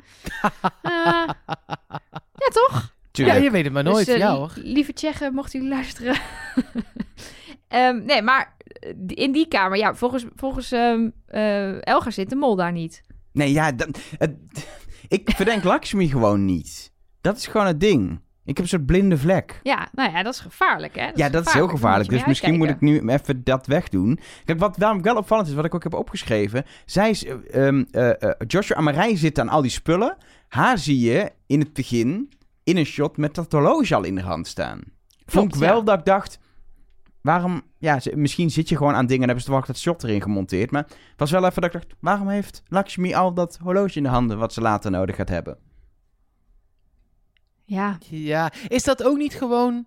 [2.40, 2.96] Ja, toch?
[3.12, 4.06] Ja, je weet het maar nooit.
[4.06, 4.52] Dus, ja hoor.
[4.56, 6.16] Lieve Tsjechen, mochten jullie luisteren.
[7.68, 12.36] Ehm, nee, maar eh, in die kamer, ja, volgens, volgens ehm, eh, Elger zit de
[12.36, 13.02] mol daar niet.
[13.32, 13.72] Nee, ja,
[15.08, 16.94] ik verdenk Lakshmi gewoon niet.
[17.22, 18.20] Dat is gewoon het ding.
[18.48, 19.60] Ik heb een soort blinde vlek.
[19.64, 21.10] Ja, nou ja, dat is gevaarlijk, hè?
[21.16, 22.10] ja, dat is heel gevaarlijk.
[22.10, 24.20] Dus misschien moet ik nu even dat wegdoen.
[24.46, 26.66] Kijk, wat waarom wel opvallend is, wat ik ook heb opgeschreven.
[26.86, 30.18] Zij is, eh, ehm, eh, eh, Joshua en Marij zitten aan al die spullen.
[30.48, 32.30] Haar zie je in het begin
[32.64, 34.82] in een shot met dat horloge al in de hand staan.
[35.26, 35.68] Vond ik ja.
[35.68, 36.40] wel dat ik dacht...
[37.28, 37.62] Waarom...
[37.78, 40.22] Ja, ze- misschien zit je gewoon aan dingen en hebben ze toevallig dat shot erin
[40.22, 40.72] gemonteerd.
[40.72, 41.96] Maar het was wel even dat ik dacht...
[42.00, 44.38] Waarom heeft Lakshmi al dat horloge in de handen...
[44.38, 45.58] wat ze later nodig gaat hebben?
[47.66, 49.86] Ja, Ja, is dat ook niet gewoon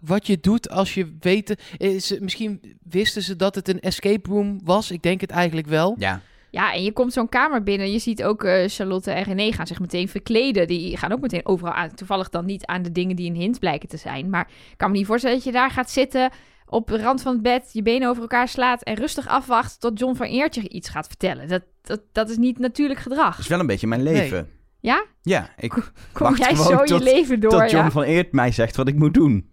[0.00, 1.74] wat je doet als je weet...
[1.76, 4.90] Is, misschien wisten ze dat het een escape room was.
[4.90, 5.94] Ik denk het eigenlijk wel.
[5.98, 6.20] Ja.
[6.50, 7.92] Ja, en je komt zo'n kamer binnen.
[7.92, 10.66] Je ziet ook eh, Charlotte en René gaan zich meteen verkleden.
[10.66, 11.94] Die gaan ook meteen overal aan.
[11.94, 14.30] Toevallig dan niet aan de dingen die een hint blijken te zijn.
[14.30, 16.30] Maar ik kan me niet voorstellen dat je daar gaat zitten...
[16.70, 18.82] op de rand van het bed, je benen over elkaar slaat...
[18.82, 21.48] en rustig afwacht tot John van Eertje iets gaat vertellen.
[21.48, 23.30] Dat, dat, dat is niet natuurlijk gedrag.
[23.30, 24.50] Dat is wel een beetje mijn leven.
[24.80, 25.04] Ja?
[25.22, 27.90] Ja, ik Kom wacht jij zo tot- je leven door, tot John ja?
[27.90, 29.50] van Eert mij zegt wat ik moet doen.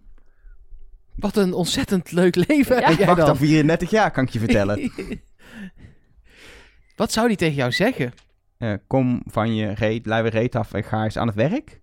[1.16, 2.88] Wat een ontzettend leuk leven Ja.
[2.88, 3.28] heb jij Wacht dan.
[3.28, 4.92] al 34 jaar, kan ik je vertellen.
[6.96, 8.12] Wat zou die tegen jou zeggen?
[8.58, 11.80] Eh, kom van je reet, luie reet af en ga eens aan het werk.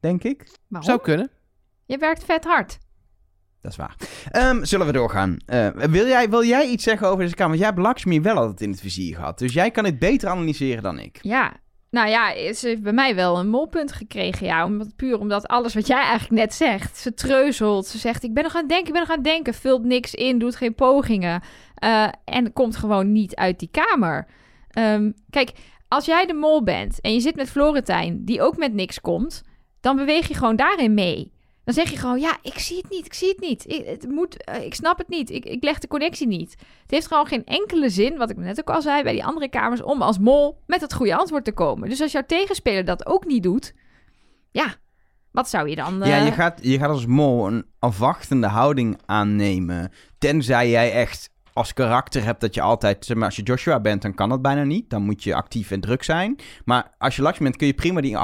[0.00, 0.46] Denk ik.
[0.68, 0.90] Waarom?
[0.90, 1.30] Zou kunnen.
[1.86, 2.78] Je werkt vet hard.
[3.62, 3.96] Dat is waar.
[4.30, 5.36] Ehm, zullen we doorgaan?
[5.46, 7.50] Eh, wil, jij, wil jij iets zeggen over deze kamer?
[7.50, 9.38] Want jij hebt Lakshmi wel altijd in het vizier gehad.
[9.38, 11.18] Dus jij kan het beter analyseren dan ik.
[11.20, 11.52] Ja.
[11.90, 14.46] Nou ja, ze heeft bij mij wel een molpunt gekregen.
[14.46, 16.96] Ja, omdat, puur omdat alles wat jij eigenlijk net zegt.
[16.98, 17.86] Ze treuzelt.
[17.86, 19.54] Ze zegt, ik ben nog aan het denken, ik ben nog aan het denken.
[19.54, 21.42] Vult niks in, doet geen pogingen.
[21.74, 24.26] eh, en komt gewoon niet uit die kamer.
[24.70, 25.52] Ehm, kijk,
[25.88, 29.42] als jij de mol bent en je zit met Florentijn, die ook met niks komt...
[29.80, 31.31] dan beweeg je gewoon daarin mee.
[31.64, 33.70] Dan zeg je gewoon, ja, ik zie het niet, ik zie het niet.
[33.70, 36.50] Ik, het moet, eh, ik snap het niet, ik, ik leg de connectie niet.
[36.82, 39.48] Het heeft gewoon geen enkele zin, wat ik net ook al zei bij die andere
[39.48, 41.88] kamers, om als mol met het goede antwoord te komen.
[41.88, 43.74] Dus als jouw tegenspeler dat ook niet doet,
[44.50, 44.74] ja,
[45.30, 45.98] wat zou je dan...
[46.04, 49.92] Ja, eh, je gaat, je gaat als mol een afwachtende houding aannemen.
[50.18, 53.04] Tenzij jij echt als karakter hebt dat je altijd...
[53.04, 54.90] Zeg maar, als je Joshua bent, dan kan dat bijna niet.
[54.90, 56.36] Dan moet je actief en druk zijn.
[56.64, 58.16] Maar als je Lakshmi bent, kun je prima die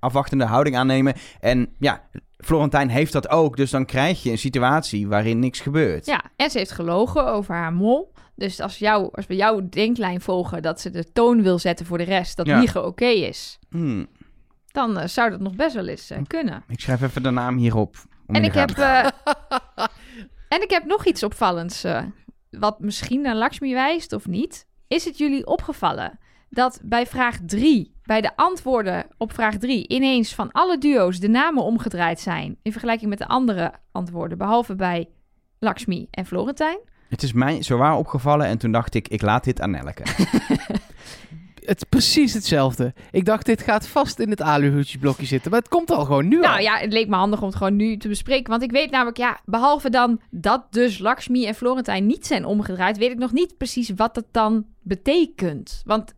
[0.00, 1.14] afwachtende houding aannemen.
[1.40, 2.08] En ja,
[2.42, 3.56] Florentijn heeft dat ook.
[3.56, 6.06] Dus dan krijg je een situatie waarin niks gebeurt.
[6.06, 8.12] Ja, en ze heeft gelogen over haar mol.
[8.36, 11.98] Dus als, jou, als we jouw denklijn volgen dat ze de toon wil zetten voor
[11.98, 12.58] de rest, dat Ja.
[12.58, 14.06] liegen oké is, Hmm,
[14.66, 16.64] dan eh, zou dat nog best wel eens eh, kunnen.
[16.68, 17.96] ik schrijf even de naam hierop.
[18.26, 19.06] En ik, heb, eh,
[20.54, 21.84] en ik heb nog iets opvallends,
[22.50, 24.66] wat misschien naar Lakshmi wijst of niet.
[24.88, 26.18] Is het jullie opgevallen
[26.50, 31.28] dat bij vraag 3, bij de antwoorden op vraag 3, ineens van alle duo's de
[31.28, 35.08] namen omgedraaid zijn in vergelijking met de andere antwoorden, behalve bij
[35.58, 36.78] Lakshmi en Florentijn?
[37.08, 40.02] Het is mij zowaar opgevallen en toen dacht ik, ik laat dit aan Elke.
[41.60, 42.94] Het is precies hetzelfde.
[43.10, 45.50] Ik dacht, dit gaat vast in het aluhoedjesblokje zitten.
[45.50, 46.48] Maar het komt al gewoon nu al.
[46.48, 48.50] Nou ja, het leek me handig om het gewoon nu te bespreken.
[48.50, 52.98] Want ik weet namelijk, ja, behalve dan dat dus Lakshmi en Florentijn niet zijn omgedraaid,
[52.98, 55.82] weet ik nog niet precies wat dat dan betekent.
[55.84, 56.14] Want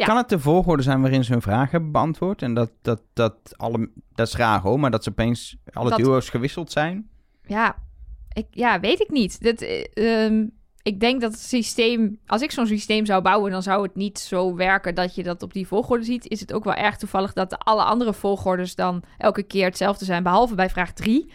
[0.00, 0.06] Ja.
[0.06, 2.42] Kan het de volgorde zijn waarin ze hun vraag hebben beantwoord?
[2.42, 3.90] En dat, dat, dat alle...
[4.14, 7.08] Dat is raar hoor, maar dat ze opeens alle Dat- duo's gewisseld zijn?
[7.46, 7.76] ja,
[8.32, 9.42] ik, ja weet ik niet.
[9.42, 10.46] Dat, eh, ehm,
[10.82, 14.18] ik denk dat het systeem, als ik zo'n systeem zou bouwen, dan zou het niet
[14.18, 16.26] zo werken dat je dat op die volgorde ziet.
[16.28, 20.04] Is het ook wel erg toevallig dat de alle andere volgordes dan elke keer hetzelfde
[20.04, 21.32] zijn, behalve bij vraag 3.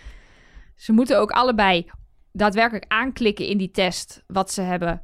[0.76, 1.90] Ze moeten ook allebei
[2.32, 5.02] daadwerkelijk aanklikken in die test wat ze hebben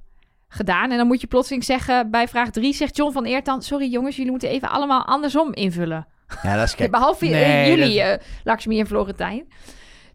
[0.53, 0.91] gedaan.
[0.91, 3.61] En dan moet je plotseling zeggen, bij vraag 3 zegt John van Eert dan...
[3.61, 6.07] Sorry jongens, jullie moeten even allemaal andersom invullen.
[6.43, 6.91] Ja, dat is gek.
[6.91, 9.47] Behalve eh, Nee, jullie, eh Lakshmi en Florentijn.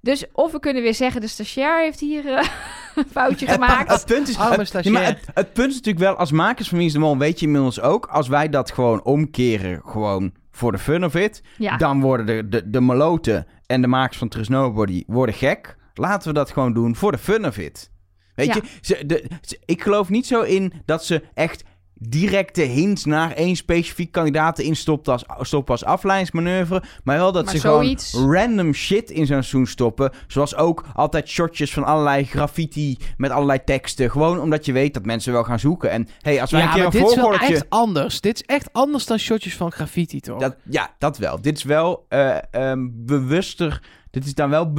[0.01, 2.47] Dus of we kunnen weer zeggen, de stagiair heeft hier eh,
[2.95, 3.93] een foutje gemaakt.
[3.93, 4.95] Het punt is, Arme stagiair.
[4.95, 7.41] maar het, het punt is natuurlijk wel, als makers van Wie is de Mol weet
[7.41, 11.77] je inmiddels ook, als wij dat gewoon omkeren, gewoon voor de fun of it, Ja,
[11.77, 15.77] dan worden de, de, de meloten en de makers van Trust Nobody worden gek.
[15.95, 17.91] Laten we dat gewoon doen voor de fun of it.
[18.37, 18.55] Weet Ja.
[18.55, 21.65] je, ze, de, ze- ik geloof niet zo in dat ze echt
[21.99, 26.83] directe hints naar één specifiek kandidaat erin stoppen als, stoppen als afleidingsmanoeuvre.
[27.05, 28.11] Maar wel dat Maar ze zoiets.
[28.11, 30.13] gewoon random shit in zo'n seizoen stoppen.
[30.27, 34.11] Zoals ook altijd shotjes van allerlei graffiti met allerlei teksten.
[34.11, 35.91] Gewoon omdat je weet dat mensen wel gaan zoeken.
[35.91, 38.21] En hey, als wij ja, een keer een dit is wel echt anders.
[38.21, 40.41] Dit is echt anders dan shotjes van graffiti, toch?
[40.41, 41.41] Dat, ja, dat wel.
[41.41, 44.73] Dit is wel eh, ehm, bewuster Dit is dan wel...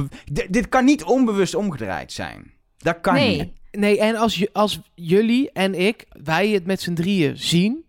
[0.50, 2.52] dit kan niet onbewust omgedraaid zijn.
[2.78, 3.52] Dat kan nee, niet.
[3.70, 7.72] Nee, en als, als jullie en ik, wij het met z'n drieën zien...
[7.72, 7.82] dan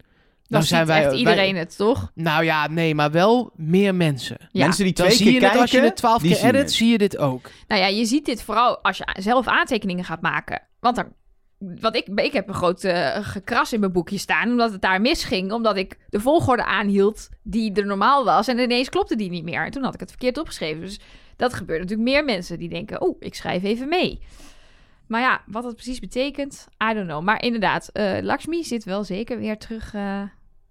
[0.47, 2.11] Dan ziet zijn wij, echt wij- iedereen het, toch?
[2.15, 4.37] Nou ja, nee, maar wel meer mensen.
[4.51, 4.65] Ja.
[4.65, 6.47] Mensen die Dan twee zie keer je kijken, het als je het twaalf keer zien
[6.47, 6.73] edit, het.
[6.73, 7.49] zie je dit ook.
[7.67, 10.61] Nou ja, je ziet dit vooral als je zelf aantekeningen gaat maken.
[10.79, 11.13] Want dan,
[11.81, 15.01] wat ik, ik heb een groot eh, gekras in mijn boekje staan, omdat het daar
[15.01, 15.51] misging.
[15.51, 18.47] Omdat ik de volgorde aanhield die er normaal was.
[18.47, 19.65] En ineens klopte die niet meer.
[19.65, 20.81] En toen had ik het verkeerd opgeschreven.
[20.81, 20.99] Dus
[21.35, 24.19] dat gebeurt natuurlijk meer mensen die denken, oh, ik schrijf even mee.
[25.09, 27.23] Maar ja, wat dat precies betekent, I don't know.
[27.23, 30.21] Maar inderdaad, eh Lakshmi zit wel zeker weer terug eh,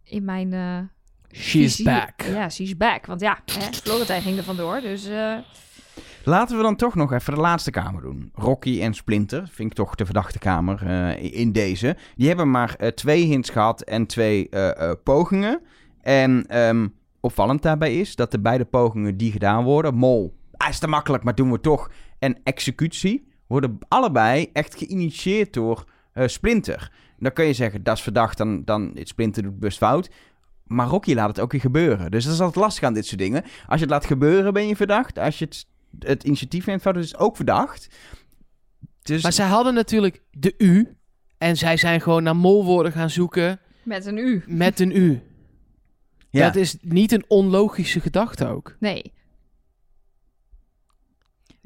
[0.04, 0.52] in mijn...
[0.52, 0.78] eh,
[1.32, 1.84] She's visie.
[1.84, 2.22] back.
[2.22, 3.06] Ja, she's back.
[3.06, 4.80] Want ja, hè, Florentijn ging er vandoor.
[4.80, 5.08] Dus
[6.24, 8.30] Laten we dan toch nog even de laatste kamer doen.
[8.34, 10.82] Rocky en Splinter, vind ik toch de verdachte kamer
[11.20, 11.96] in deze.
[12.16, 14.48] Die hebben maar twee hints gehad en twee
[15.04, 15.60] pogingen.
[16.00, 16.88] En ehm,
[17.20, 19.94] opvallend daarbij is dat de beide pogingen die gedaan worden...
[19.94, 21.90] Mol, ah, is te makkelijk, maar doen we toch.
[22.18, 26.92] En executie worden allebei echt geïnitieerd door eh, Splinter.
[27.18, 30.10] Dan kun je zeggen, dat is verdacht, dan, dan Splinter doet bewust fout.
[30.64, 32.10] Maar Rocky laat het ook weer gebeuren.
[32.10, 33.42] Dus dat is altijd lastig aan dit soort dingen.
[33.42, 35.18] Als je het laat gebeuren, ben je verdacht.
[35.18, 35.66] Als je het,
[35.98, 37.88] het initiatief neemt, fout, is het ook verdacht.
[39.02, 40.96] Dus Maar zij hadden natuurlijk de U.
[41.38, 44.42] En zij zijn gewoon naar molwoorden gaan zoeken met een U.
[44.46, 45.22] met een U.
[46.30, 46.44] ja.
[46.46, 48.76] Dat is niet een onlogische gedachte ook.
[48.80, 49.12] Nee.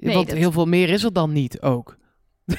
[0.07, 1.97] Nee, Want dat- heel veel meer is er dan niet ook.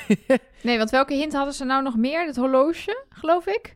[0.62, 2.26] Nee, want welke hint hadden ze nou nog meer?
[2.26, 3.76] Het horloge, geloof ik?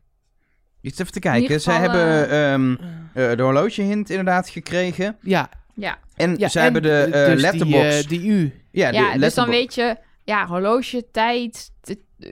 [0.81, 1.61] iets even te kijken.
[1.61, 2.71] Zij hebben ehm,
[3.13, 5.17] eh, de horlogehint inderdaad gekregen.
[5.21, 5.99] Ja, Ja.
[6.15, 8.01] En ja zij en hebben de dus eh die, letterbox.
[8.03, 8.53] eh, die U.
[8.71, 9.97] ja, dus dan weet je...
[10.23, 11.71] Ja, horloge, tijd,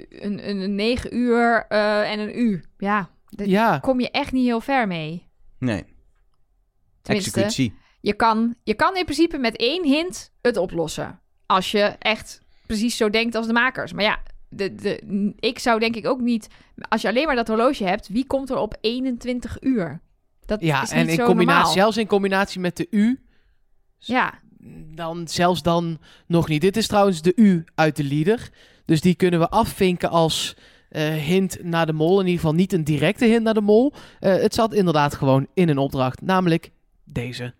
[0.09, 2.63] een, een, een negen uur eh, en een U.
[2.77, 5.27] Ja, daar Ja, kom je echt niet heel ver mee.
[5.59, 5.83] Nee,
[7.01, 7.73] Tenminste, executie.
[8.01, 11.19] je kan, je kan in principe met één hint het oplossen.
[11.45, 13.93] Als je echt precies zo denkt als de makers.
[13.93, 16.47] Maar ja, de, de, ik zou denk ik ook niet...
[16.89, 19.99] Als je alleen maar dat horloge hebt, wie komt er op 21 uur?
[20.45, 21.73] Dat ja is niet en in zo combinatie, normaal.
[21.73, 23.19] zelfs in combinatie met de U,
[23.97, 24.39] Ja,
[24.95, 26.61] dan zelfs dan nog niet.
[26.61, 28.49] Dit is trouwens de U uit de leader.
[28.85, 30.55] Dus die kunnen we afvinken als
[30.89, 32.19] eh, hint naar de mol.
[32.19, 33.93] In ieder geval niet een directe hint naar de mol.
[34.19, 36.71] Eh, het zat inderdaad gewoon in een opdracht, namelijk
[37.03, 37.53] deze.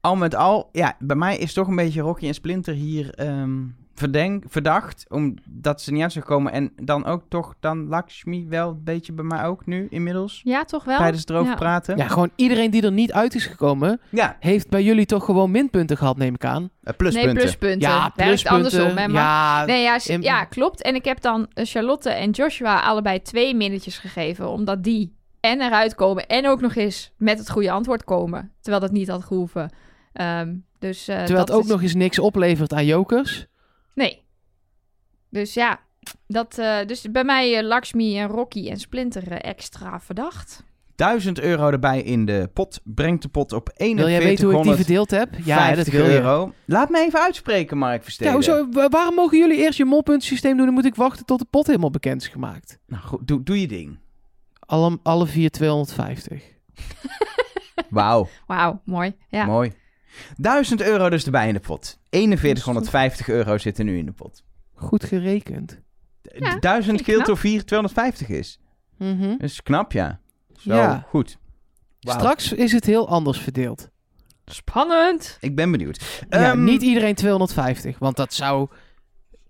[0.00, 3.58] Al met al, ja, bij mij is toch een beetje Rocky en Splinter hier ehm,
[3.94, 5.04] verdenk, verdacht.
[5.08, 6.52] Omdat ze niet uit zijn gekomen.
[6.52, 10.40] En dan ook toch dan Lakshmi wel een beetje bij mij ook nu inmiddels.
[10.44, 10.96] ja toch wel?
[10.98, 11.56] Tijdens het erover Ja.
[11.56, 11.96] praten.
[11.96, 15.50] Ja, gewoon iedereen die er niet uit is gekomen, Ja, heeft bij jullie toch gewoon
[15.50, 16.70] minpunten gehad, neem ik aan.
[16.82, 17.34] eh, pluspunten.
[17.34, 17.80] Nee, pluspunten.
[17.90, 18.50] Ja, Werkt pluspunten.
[18.80, 19.04] andersom, hè.
[19.20, 20.82] Ja, Nee, ja, in- ja, klopt.
[20.82, 24.48] En ik heb dan eh, Charlotte en Joshua allebei twee minnetjes gegeven.
[24.48, 28.52] Omdat die en eruit komen en ook nog eens met het goede antwoord komen.
[28.60, 29.70] Terwijl dat niet had gehoeven.
[30.12, 33.46] Ehm, dus, eh, terwijl dat het ook is- nog eens niks oplevert aan jokers.
[33.94, 34.22] Nee.
[35.30, 35.80] Dus ja,
[36.26, 40.64] dat, eh, dus bij mij eh, Lakshmi en Rocky en Splinter extra verdacht.
[40.96, 42.80] 1000 euro erbij in de pot.
[42.84, 45.34] Brengt de pot op Wil jij weten hoe ik die verdeeld heb?
[45.44, 46.10] Ja, dat wil je.
[46.12, 46.52] euro.
[46.64, 48.32] Laat me even uitspreken, Mark Versteden.
[48.32, 50.64] Ja, hoezo, wa- waarom mogen jullie eerst je molpuntensysteem doen?
[50.66, 52.78] Dan moet ik wachten tot de pot helemaal bekend is gemaakt.
[52.86, 53.98] Nou goed, doe, doe je ding.
[54.60, 56.42] Alle, alle vier 250.
[57.90, 59.14] Wauw, Wauw, mooi.
[59.28, 59.44] Ja.
[59.44, 59.72] mooi.
[60.36, 61.98] 1000 euro dus erbij in de pot.
[62.10, 64.42] 4150 euro zitten nu in de pot.
[64.74, 65.80] Goed gerekend.
[66.22, 67.26] Ja, 1000 vind ik keer knap.
[67.26, 68.58] door 4, 250 is.
[68.96, 69.28] Mhm.
[69.30, 70.20] Dat is knap, ja.
[70.58, 71.06] Zo, Ja.
[71.08, 71.38] goed.
[72.00, 73.88] Straks is het heel anders verdeeld.
[74.44, 75.36] Spannend.
[75.40, 76.24] Ik ben benieuwd.
[76.30, 78.68] ja, Ehm, niet iedereen 250, want dat zou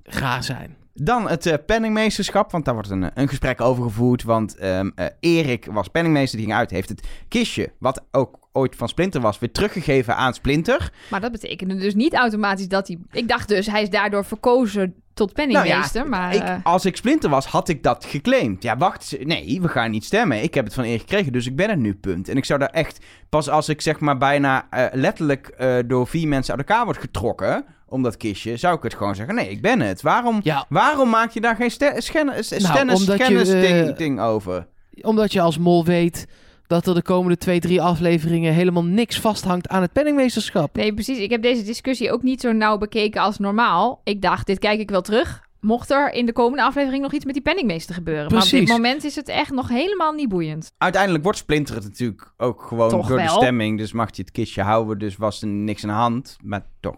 [0.03, 0.77] gaar zijn.
[1.03, 4.23] Dan het eh, penningmeesterschap, want daar wordt een, een gesprek over gevoerd.
[4.23, 6.71] Want ehm, eh, Erik was penningmeester, die ging uit.
[6.71, 10.93] Heeft het kistje, wat ook ooit van Splinter was, weer teruggegeven aan Splinter.
[11.11, 12.99] Maar dat betekende dus niet automatisch dat hij...
[13.11, 16.09] Ik dacht dus, hij is daardoor verkozen tot penningmeester.
[16.09, 18.63] maar Ik, eh, als ik Splinter was, had ik dat geclaimd.
[18.63, 19.17] Ja, wacht.
[19.25, 20.43] Nee, we gaan niet stemmen.
[20.43, 22.29] Ik heb het van Erik gekregen, dus ik ben het nu, punt.
[22.29, 23.05] En ik zou daar echt...
[23.29, 27.01] Pas als ik zeg maar bijna eh, letterlijk eh, door vier mensen uit elkaar wordt
[27.01, 27.65] getrokken...
[27.91, 29.35] om dat kistje, zou ik het gewoon zeggen...
[29.35, 30.03] Nee, ik ben het.
[30.03, 34.67] Waarom, Ja, waarom maak je daar geen schennis, Nou, je, ding, eh, ding over?
[35.03, 36.27] omdat je als mol weet
[36.67, 40.77] dat er de komende twee, drie afleveringen helemaal niks vasthangt aan het penningmeesterschap.
[40.77, 41.19] Nee, precies.
[41.19, 44.01] Ik heb deze discussie ook niet zo nauw bekeken als normaal.
[44.05, 45.49] Ik dacht, dit kijk ik wel terug.
[45.61, 48.25] Mocht er in de komende aflevering nog iets met die penningmeester gebeuren.
[48.33, 48.71] Maar op dit Precies.
[48.71, 50.73] moment is het echt nog helemaal niet boeiend.
[50.79, 53.79] Uiteindelijk wordt Splinter het natuurlijk ook gewoon Toch door de stemming.
[53.79, 56.37] Dus mag hij het kistje houden, dus was er niks aan de hand.
[56.45, 56.97] Maar toch.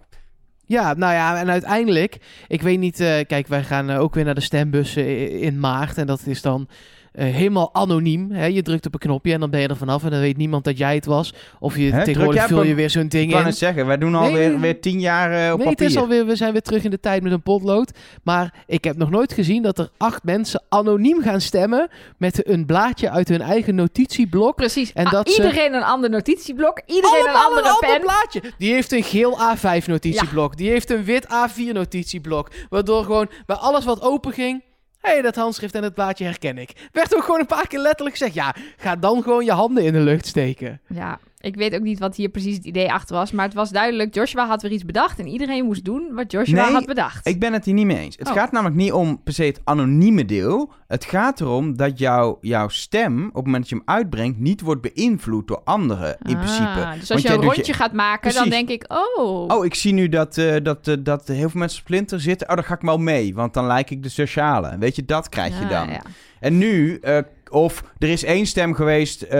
[0.72, 4.24] Ja, nou ja, en uiteindelijk, ik weet niet, eh, kijk, wij gaan eh, ook weer
[4.24, 5.98] naar de stembussen in maart.
[5.98, 6.68] En dat is dan
[7.12, 8.30] eh, helemaal anoniem.
[8.30, 8.46] Hè?
[8.46, 10.64] Je drukt op een knopje en dan ben je er vanaf en dan weet niemand
[10.64, 11.34] dat jij het was.
[11.60, 12.04] Of je Hè?
[12.04, 13.46] Tegenwoordig vul je een- weer zo'n Ik ding kan in.
[13.46, 16.26] het zeggen, wij doen alweer nee, weer tien jaar eh, op Nee, het is alweer,
[16.26, 17.90] we zijn weer terug in de tijd met een potlood.
[18.22, 22.66] Maar ik heb nog nooit gezien dat er acht mensen anoniem gaan stemmen met een
[22.66, 24.56] blaadje uit hun eigen notitieblok.
[24.56, 24.92] Precies.
[24.92, 26.80] En Ah, dat ze- iedereen een ander notitieblok.
[26.86, 28.00] Iedereen een Allemaal andere ander pen.
[28.00, 28.42] blaadje.
[28.58, 30.56] Die heeft een geel A5 notitieblok.
[30.56, 32.50] Die heeft een wit A4 notitieblok.
[32.70, 34.62] Waardoor gewoon bij alles wat open ging...
[35.02, 36.88] Hé, hey, dat handschrift en het blaadje herken ik.
[36.92, 38.34] Werd ook gewoon een paar keer letterlijk gezegd.
[38.34, 40.80] Ja, ga dan gewoon je handen in de lucht steken.
[40.86, 43.32] Ja, ik weet ook niet wat hier precies het idee achter was.
[43.32, 45.18] Maar het was duidelijk, Joshua had weer iets bedacht.
[45.18, 47.26] En iedereen moest doen wat Joshua Nee, had bedacht.
[47.28, 48.16] Ik ben het hier niet mee eens.
[48.18, 48.34] Het Oh.
[48.34, 50.72] gaat namelijk niet om per se het anonieme deel.
[50.88, 54.60] Het gaat erom dat jouw jouw stem, op het moment dat je hem uitbrengt, niet
[54.60, 56.74] wordt beïnvloed door anderen, in Ah, principe.
[56.74, 58.84] Dus Want als je een rondje je- gaat maken, dan denk ik,
[59.16, 59.44] oh.
[59.48, 62.48] Oh, ik zie nu dat, eh, dat, eh, dat heel veel mensen Splinter zitten.
[62.48, 64.76] Oh, dan ga ik wel mee, want dan lijk ik de sociale.
[64.78, 65.88] Weet je, dat krijg je Ah, dan.
[65.88, 66.02] ja.
[66.40, 67.18] En nu, eh,
[67.50, 69.30] of er is één stem geweest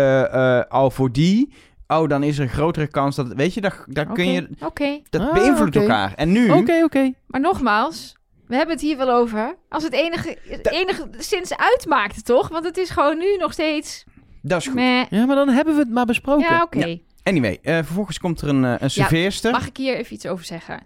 [0.68, 1.52] al voor die.
[1.98, 3.26] Oh, dan is er een grotere kans dat...
[3.32, 4.48] Weet je, daar, daar kun je...
[5.10, 6.14] Dat Ah, beïnvloedt elkaar.
[6.14, 6.50] En nu...
[6.50, 7.12] Oké, oké.
[7.26, 9.56] maar nogmaals, we hebben het hier wel over.
[9.68, 12.48] Als het enige, het enige sinds uitmaakt, toch?
[12.48, 14.04] Want het is gewoon nu nog steeds...
[14.42, 14.74] Dat is goed.
[14.74, 15.04] Meh.
[15.10, 16.54] Ja, maar dan hebben we het maar besproken.
[16.54, 16.98] Ja, oké.
[17.22, 19.50] Anyway, eh, vervolgens komt er een, eh, een serveerster.
[19.50, 20.80] Mag ik hier even iets over zeggen?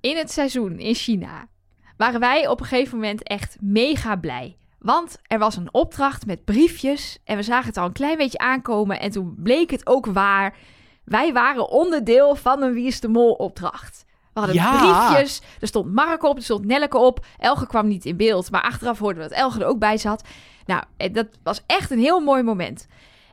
[0.00, 1.48] In het seizoen in China
[1.96, 4.56] waren wij op een gegeven moment echt mega blij.
[4.80, 8.38] Want er was een opdracht met briefjes en we zagen het al een klein beetje
[8.38, 10.56] aankomen en toen bleek het ook waar.
[11.04, 14.04] Wij waren onderdeel van een Wie is de Mol opdracht.
[14.32, 15.06] We hadden Ja.
[15.08, 17.26] briefjes, er stond Mark op, er stond Nelleke op.
[17.38, 20.24] Elge kwam niet in beeld, maar achteraf hoorden we dat Elge er ook bij zat.
[20.66, 22.86] Nou, dat was echt een heel mooi moment.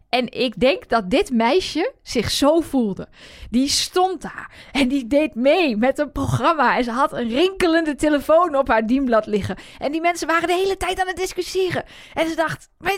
[0.10, 3.08] En ik denk dat dit meisje zich zo voelde.
[3.50, 6.78] Die stond daar en die deed mee met een programma.
[6.78, 9.58] En ze had een rinkelende telefoon op haar dienblad liggen.
[9.78, 11.84] En die mensen waren de hele tijd aan het discussiëren.
[12.14, 12.94] En ze dacht, maar,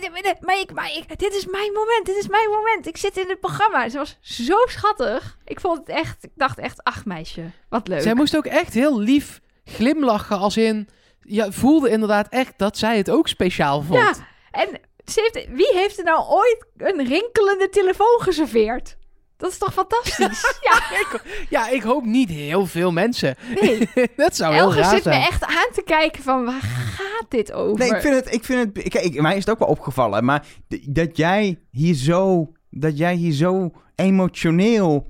[0.59, 2.87] ik, maar ik, dit is mijn moment, dit is mijn moment.
[2.87, 3.83] Ik zit in het programma.
[3.83, 5.37] En ze was zo schattig.
[5.45, 8.01] Ik vond het echt, ik dacht echt, ach meisje, wat leuk.
[8.01, 10.89] Zij moest ook echt heel lief glimlachen als in...
[11.21, 13.99] Ja, voelde inderdaad echt dat zij het ook speciaal vond.
[13.99, 14.13] Ja,
[14.51, 18.97] en ze heeft, wie heeft er nou ooit een rinkelende telefoon geserveerd?
[19.37, 20.59] Dat is toch fantastisch?
[20.69, 21.05] ja,
[21.49, 23.35] Ja, ik hoop niet heel veel mensen.
[23.61, 23.89] nee.
[24.15, 25.21] dat zou heel raar zit me zijn.
[25.21, 27.77] echt aan te kijken van waar gaat dit over?
[27.79, 28.33] Nee, ik vind het...
[28.33, 30.25] Ik vind het kijk, ik- mij is het ook wel opgevallen.
[30.25, 30.45] Maar
[30.85, 32.51] dat jij hier zo...
[32.69, 35.07] Dat jij hier zo emotioneel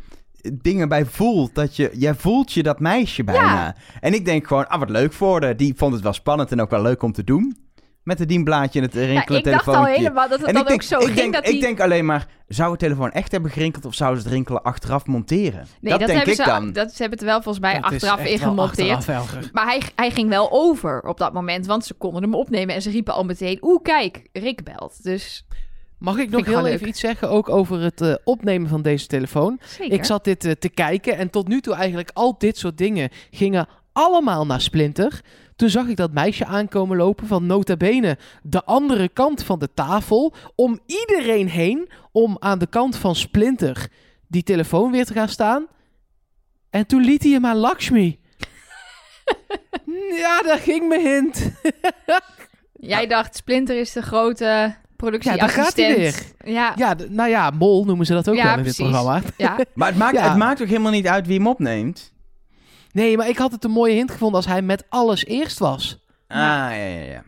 [0.53, 1.55] dingen bij voelt.
[1.55, 1.89] Dat je...
[1.93, 3.75] Jij voelt je dat meisje bijna.
[3.99, 4.67] En ik denk gewoon...
[4.67, 5.57] Ah, wat leuk voor haar.
[5.57, 7.57] Die vond het wel spannend en ook wel leuk om te doen.
[8.03, 10.63] Met het dienblaadje en het ja, rinkelen ik dacht al helemaal dat het En dan
[10.63, 11.62] denk, ook zo ik ging denk, dat ik die...
[11.62, 12.27] denk alleen maar...
[12.47, 13.85] Zou het telefoon echt hebben gerinkeld...
[13.85, 15.67] of zouden ze het rinkelen achteraf monteren?
[15.81, 16.73] Nee, dat, dat, denk hebben ik ze, dan.
[16.73, 18.95] Dat, ze hebben het er wel volgens mij achteraf in gemonteerd.
[18.95, 19.51] achteraf.
[19.51, 22.81] Maar hij, hij ging wel over op dat moment, want ze konden hem opnemen en
[22.81, 25.03] ze riepen al meteen, oeh kijk, Rick belt.
[25.03, 25.45] Dus
[25.99, 26.89] Mag ik ik nog heel even leuk.
[26.89, 29.59] iets zeggen ook over het eh, opnemen van deze telefoon?
[29.65, 29.93] zeker.
[29.93, 33.09] Ik zat dit eh, te kijken en tot nu toe eigenlijk al dit soort dingen
[33.31, 35.21] gingen allemaal naar Splinter.
[35.59, 39.69] Toen zag ik dat meisje aankomen lopen van nota bene de andere kant van de
[39.73, 40.33] tafel.
[40.55, 43.87] Om iedereen heen, om aan de kant van Splinter
[44.27, 45.67] die telefoon weer te gaan staan.
[46.69, 48.19] En toen liet hij hem aan Lakshmi.
[50.23, 51.51] ja, daar ging mijn hint.
[52.73, 54.75] Jij dacht, Splinter is de grote
[55.19, 56.15] Ja, daar gaat hij weer.
[56.45, 59.21] Ja, Ja, nou ja, mol noemen ze dat ook Ja, wel in dit programma.
[59.37, 59.57] ja.
[59.73, 60.27] Maar het maakt, Ja.
[60.29, 62.13] het maakt ook helemaal niet uit wie hem opneemt.
[62.99, 66.03] Nee, maar ik had het een mooie hint gevonden als hij met alles eerst was.
[66.27, 67.23] Ah, ja, ja, ja.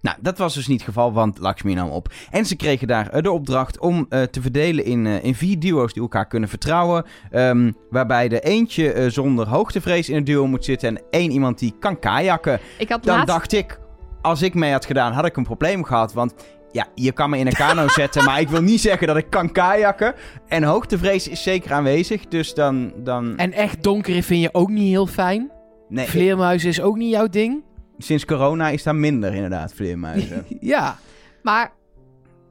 [0.00, 2.12] Nou, dat was dus niet het geval, want Lakshmi nam op.
[2.30, 5.58] En ze kregen daar eh, de opdracht om eh, te verdelen in, eh, in vier
[5.58, 7.04] duo's die elkaar kunnen vertrouwen.
[7.30, 11.58] Ehm, waarbij er eentje eh, zonder hoogtevrees in het duo moet zitten en één iemand
[11.58, 12.60] die kan kajakken.
[12.78, 13.34] Ik had Dan laatst...
[13.34, 13.78] dacht ik,
[14.22, 16.12] als ik mee had gedaan, had ik een probleem gehad.
[16.12, 16.34] Want
[16.74, 19.30] ja, je kan me in een kano zetten, maar ik wil niet zeggen dat ik
[19.30, 20.14] kan kajakken.
[20.48, 22.92] En hoogtevrees is zeker aanwezig, dus dan...
[22.96, 25.50] dan En echt donker vind je ook niet heel fijn.
[25.88, 27.62] nee, Vleermuizen is ook niet jouw ding.
[27.98, 30.46] sinds corona is daar minder inderdaad, vleermuizen.
[30.60, 30.98] Ja.
[31.42, 31.72] Maar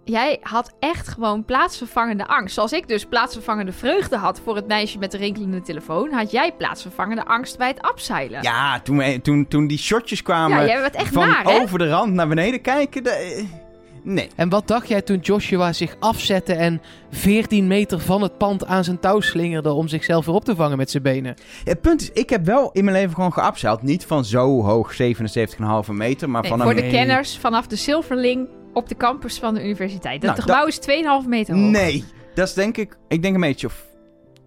[0.03, 2.53] jij had echt gewoon plaatsvervangende angst.
[2.55, 6.51] Zoals ik dus plaatsvervangende vreugde had voor het meisje met de rinkelende telefoon, had jij
[6.57, 8.41] plaatsvervangende angst bij het afzeilen.
[8.43, 10.57] ja, toen, toen, toen die shotjes kwamen...
[10.59, 11.61] Ja, jij werd echt van naar, hè?
[11.61, 13.03] over de rand naar beneden kijken.
[13.03, 13.45] de-
[14.03, 14.29] nee.
[14.35, 16.81] En wat dacht jij toen Joshua zich afzette en
[17.11, 20.77] 14 meter van het pand aan zijn touw slingerde om zichzelf weer op te vangen
[20.77, 21.35] met zijn benen?
[21.63, 23.81] Het punt is, ik heb wel in mijn leven gewoon geabseild.
[23.81, 26.75] Niet van zo hoog, 77,5 meter, maar Nee, van voor een...
[26.75, 26.91] de Nee.
[26.91, 30.21] kenners vanaf de Zilverling op de campus van de universiteit.
[30.21, 30.79] Dat Nou, gebouw is
[31.23, 31.69] 2,5 meter hoog.
[31.71, 32.03] Nee,
[32.35, 32.97] dat is denk ik...
[33.07, 33.85] Ik denk een beetje of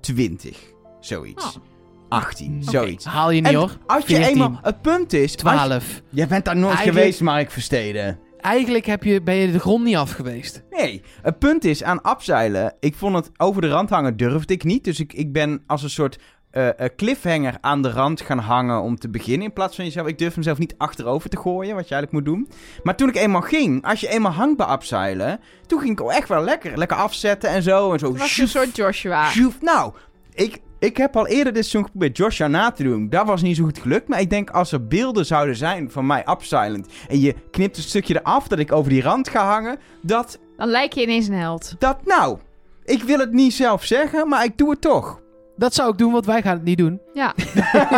[0.01, 0.59] 20.
[1.01, 1.45] Zoiets.
[1.45, 1.63] Oh.
[2.09, 2.71] 18, Oké.
[2.71, 3.05] zoiets.
[3.05, 3.77] Haal je niet En hoor.
[3.87, 4.59] als je 14, eenmaal...
[4.63, 5.23] Het punt is...
[5.23, 6.03] als je- 12.
[6.11, 8.19] Jij bent daar nooit Eigenlijk- geweest, Mark Versteden.
[8.41, 10.63] Eigenlijk heb je, ben je de grond niet af geweest.
[10.71, 12.75] Nee, het punt is aan abzeilen.
[12.81, 14.85] Ik vond het over de rand hangen durfde ik niet.
[14.85, 16.19] Dus ik, ik ben als een soort
[16.51, 19.47] eh, eh, cliffhanger aan de rand gaan hangen om te beginnen.
[19.47, 20.07] In plaats van jezelf.
[20.07, 22.49] Ik durf mezelf niet achterover te gooien, wat je eigenlijk moet doen.
[22.83, 25.41] Maar toen ik eenmaal ging, als je eenmaal hangt bij abzeilen.
[25.67, 26.79] Toen ging ik ook echt wel lekker.
[26.79, 27.93] Lekker afzetten en zo.
[27.93, 28.17] En zo.
[28.17, 29.31] Was een soort Joshua.
[29.61, 29.93] Nou,
[30.35, 33.09] ik, ik heb al eerder dit seizoen geprobeerd Joshua na te doen.
[33.09, 34.09] Dat was niet zo goed gelukt.
[34.09, 36.89] Maar ik denk als er beelden zouden zijn van mij abseilend.
[37.09, 39.79] En je knipt een stukje eraf dat ik over die rand ga hangen.
[40.03, 41.75] Dat, Dan lijk je ineens een held.
[41.79, 42.39] dat nou.
[42.85, 45.21] Ik wil het niet zelf zeggen, maar ik doe het toch.
[45.57, 47.01] Dat zou ik doen, want wij gaan het niet doen.
[47.13, 47.35] Ja,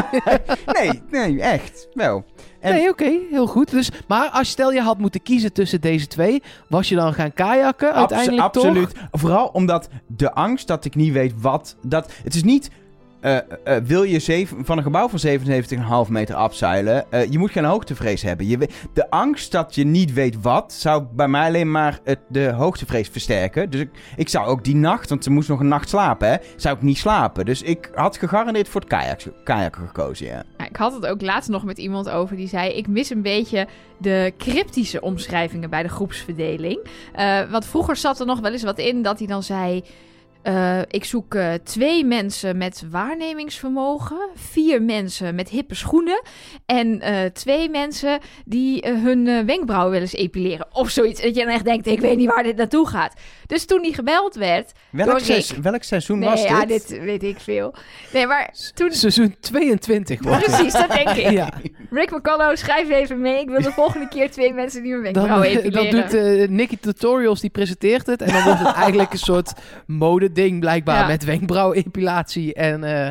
[0.81, 1.89] Nee, nee, echt.
[1.95, 2.25] Wel.
[2.61, 3.71] En- Nee, oké, heel goed.
[3.71, 7.33] Dus, maar als stel je had moeten kiezen tussen deze twee, was je dan gaan
[7.33, 8.95] kajakken uiteindelijk absoluut.
[8.95, 9.03] toch?
[9.11, 11.77] Vooral omdat de angst dat ik niet weet wat.
[11.83, 12.71] Dat, het is niet.
[13.21, 17.11] Eh, eh, wil je zeven, van een gebouw van 77,5 meter afzeilen?
[17.11, 18.47] eh, je moet geen hoogtevrees hebben.
[18.47, 22.53] Je, de angst dat je niet weet wat, zou bij mij alleen maar het, de
[22.53, 23.71] hoogtevrees versterken.
[23.71, 23.85] Dus
[24.17, 26.83] ik, zou ook die nacht, want ze moest nog een nacht slapen, hè, zou ik
[26.83, 27.45] niet slapen.
[27.45, 30.43] Dus ik had gegarandeerd voor het kajak, kajakken gekozen, ja.
[30.69, 33.67] Ik had het ook laatst nog met iemand over die zei: Ik mis een beetje
[33.99, 36.87] de cryptische omschrijvingen bij de groepsverdeling.
[37.13, 39.83] Eh, want vroeger zat er nog wel eens wat in dat hij dan zei.
[40.43, 46.23] Eh, ik zoek eh, twee mensen met waarnemingsvermogen, vier mensen met hippe schoenen
[46.67, 50.67] en eh, twee mensen die hun wenkbrauwen willen epileren.
[50.73, 51.21] Of zoiets.
[51.21, 53.15] Dat je dan echt denkt, ik weet niet waar dit naartoe gaat.
[53.47, 54.73] Dus toen hij gebeld werd...
[54.91, 55.21] Welk,
[55.63, 56.89] welk seizoen Nee, was ja, dit?
[56.89, 57.75] dit weet ik veel.
[58.13, 58.93] Nee, maar toen...
[58.93, 60.45] Seizoen 22 wordt.
[60.45, 61.31] Precies, dat denk ik.
[61.31, 61.53] Ja,
[61.91, 63.41] Rick McCullough, schrijf even mee.
[63.41, 66.11] Ik wil de volgende keer twee mensen die mijn dan, wenkbrauwen dan epileren.
[66.11, 68.23] doet eh Nicky Tutorials, die presenteert het.
[68.23, 69.53] En dan wordt het eigenlijk een soort
[70.29, 71.01] modeding blijkbaar.
[71.01, 71.07] Ja.
[71.07, 73.11] Met wenkbrauwepilatie en eh,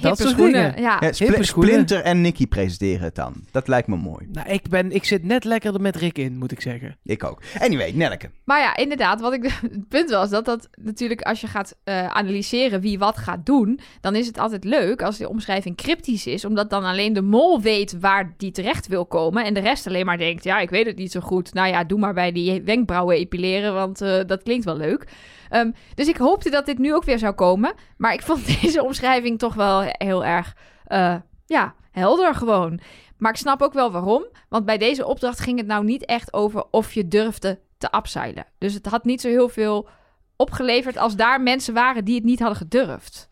[0.00, 0.52] dat soort schoenen.
[0.52, 0.82] dingen.
[0.82, 0.96] Ja.
[1.00, 1.70] Ja, Spl- hippe schoenen.
[1.70, 3.34] Splinter en Nicky presenteren het dan.
[3.50, 4.26] Dat lijkt me mooi.
[4.32, 6.96] Nou, ik, ben, ik zit net lekkerder met Rick in, moet ik zeggen.
[7.02, 7.42] Ik ook.
[7.58, 8.30] Anyway, Nelke.
[8.44, 12.06] Maar ja, inderdaad, wat ik, het punt was dat dat natuurlijk als je gaat eh,
[12.06, 16.44] analyseren wie wat gaat doen, dan is het altijd leuk als de omschrijving cryptisch is,
[16.44, 20.06] omdat dan alleen de mol weet waar die terecht wil komen en de rest alleen
[20.06, 21.54] maar denkt, ja, ik weet het niet zo goed.
[21.54, 25.06] Nou ja, doe maar bij die wenkbrauwen epileren, want eh, dat klinkt wel leuk.
[25.48, 28.84] Ehm, dus ik hoopte dat dit nu ook weer zou komen, maar ik vond deze
[28.84, 31.16] omschrijving toch wel heel erg, eh,
[31.46, 32.80] ja, helder gewoon.
[33.16, 34.26] Maar ik snap ook wel waarom.
[34.48, 38.46] Want bij deze opdracht ging het nou niet echt over of je durfde te abseilen.
[38.58, 39.88] Dus het had niet zo heel veel
[40.36, 43.28] opgeleverd als daar mensen waren die het niet hadden gedurfd.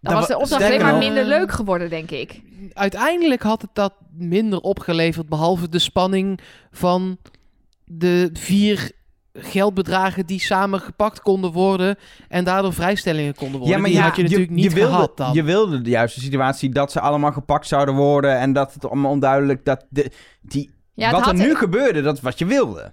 [0.00, 2.40] Dan was de opdracht alleen maar minder leuk geworden, denk ik.
[2.72, 6.40] Uiteindelijk had het dat minder opgeleverd, behalve de spanning
[6.70, 7.18] van
[7.84, 8.92] de vier
[9.32, 11.96] geldbedragen die samen gepakt konden worden
[12.28, 13.82] en daardoor vrijstellingen konden worden.
[13.84, 15.34] die had je natuurlijk niet wilde, gehad dan.
[15.34, 19.10] Je wilde de juiste situatie dat ze allemaal gepakt zouden worden en dat het allemaal
[19.10, 20.10] onduidelijk dat de,
[20.40, 22.92] die, Ja, wat er nu gebeurde, dat is wat je wilde.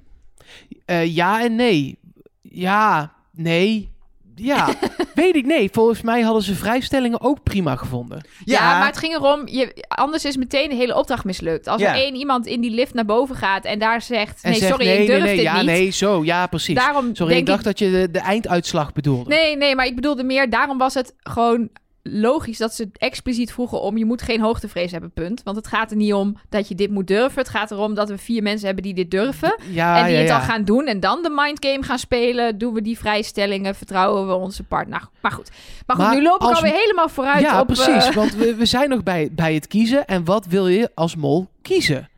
[0.86, 2.00] Eh, ja en nee.
[2.42, 3.98] Ja, nee.
[4.42, 4.70] Ja,
[5.14, 5.70] weet ik nee.
[5.72, 8.26] Volgens mij hadden ze vrijstellingen ook prima gevonden.
[8.46, 11.68] Ja, maar het ging erom, je, anders is meteen de hele opdracht mislukt.
[11.68, 11.90] Als Ja.
[11.96, 14.40] er één iemand in die lift naar boven gaat en daar zegt...
[14.44, 15.66] En nee, zegt, sorry, nee, ik durf nee, nee, dit ja, niet.
[15.66, 16.76] nee, zo, ja, precies.
[16.76, 19.30] Daarom Sorry, denk ik dacht dat je de, de einduitslag bedoelde.
[19.30, 21.70] Nee, nee, maar ik bedoelde meer, daarom was het gewoon
[22.12, 25.44] logisch dat ze expliciet vroegen om je moet geen hoogtevrees hebben, punt.
[25.44, 27.40] Want het gaat er niet om dat je dit moet durven.
[27.40, 29.56] Het gaat erom dat we vier mensen hebben die dit durven.
[29.70, 30.36] Ja, en die ja, het ja.
[30.36, 32.58] al gaan doen en dan de mindgame gaan spelen.
[32.58, 35.00] Doen we die vrijstellingen, vertrouwen we onze partner.
[35.00, 35.50] Nou, maar goed,
[35.86, 37.66] maar goed Maar nu loop ik als- alweer helemaal vooruit Ja, op...
[37.68, 38.06] precies.
[38.08, 40.06] eh, Want we, we zijn nog bij, bij het kiezen.
[40.06, 42.10] En wat wil je als mol kiezen?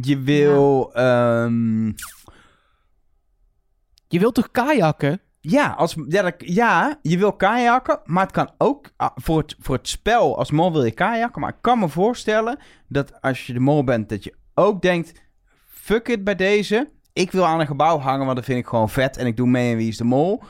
[0.00, 1.86] Je wil, ehm,
[4.08, 5.20] Je wilt toch kajakken?
[5.46, 9.56] Ja, als, ja, dat- ja, je wil kajakken, maar het kan ook ah, voor het,
[9.58, 11.40] voor het spel als mol wil je kajakken.
[11.40, 15.12] Maar ik kan me voorstellen dat als je de mol bent, dat je ook denkt,
[15.68, 16.90] fuck it bij deze.
[17.12, 19.16] Ik wil aan een gebouw hangen, want dat vind ik gewoon vet.
[19.16, 20.42] En ik doe mee in Wie is de Mol.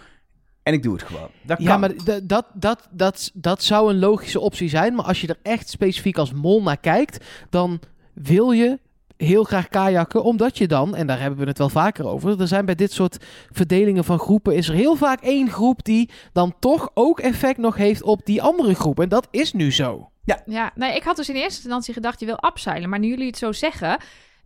[0.63, 1.29] En ik doe het gewoon.
[1.43, 1.81] Dat Ja, kan.
[1.81, 4.95] maar d- dat, dat, dat, dat zou een logische optie zijn.
[4.95, 7.81] Maar als je er echt specifiek als mol naar kijkt, dan
[8.15, 8.79] wil je
[9.17, 12.49] heel graag kajakken, omdat je dan, en daar hebben we het wel vaker over, er
[12.49, 16.55] zijn bij dit soort verdelingen van groepen, is er heel vaak één groep die dan
[16.59, 19.01] toch ook effect nog heeft op die andere groep.
[19.01, 20.09] En dat is nu zo.
[20.47, 22.89] Ja, nee, ik had dus in eerste instantie gedacht, je wil abseilen.
[22.89, 23.99] Maar nu jullie het zo zeggen,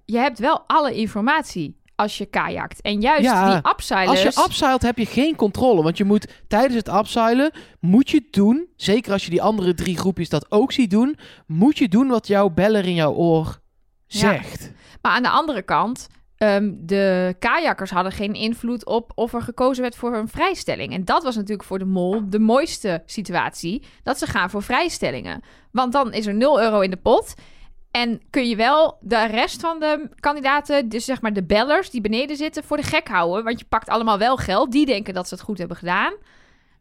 [0.05, 2.81] je hebt wel alle informatie als je kajakt.
[2.81, 4.25] En juist Ja, die abseilers...
[4.25, 7.51] Als je abseilt heb je geen controle, want je moet tijdens het abseilen,
[7.81, 11.79] moet je doen, zeker als je die andere drie groepjes dat ook ziet doen, moet
[11.79, 13.61] je doen wat jouw beller in jouw oor
[14.09, 14.19] Ja.
[14.19, 14.71] zegt.
[15.03, 19.83] Maar aan de andere kant, ehm, de kajakkers hadden geen invloed op of er gekozen
[19.83, 20.93] werd voor een vrijstelling.
[20.93, 25.43] En dat was natuurlijk voor de mol de mooiste situatie, dat ze gaan voor vrijstellingen.
[25.71, 27.35] Want dan is er 0 euro in de pot.
[27.91, 32.01] En kun je wel de rest van de kandidaten, dus zeg maar de bellers die
[32.01, 33.45] beneden zitten, voor de gek houden.
[33.45, 34.73] Want je pakt allemaal wel geld.
[34.73, 36.13] Die denken dat ze het goed hebben gedaan.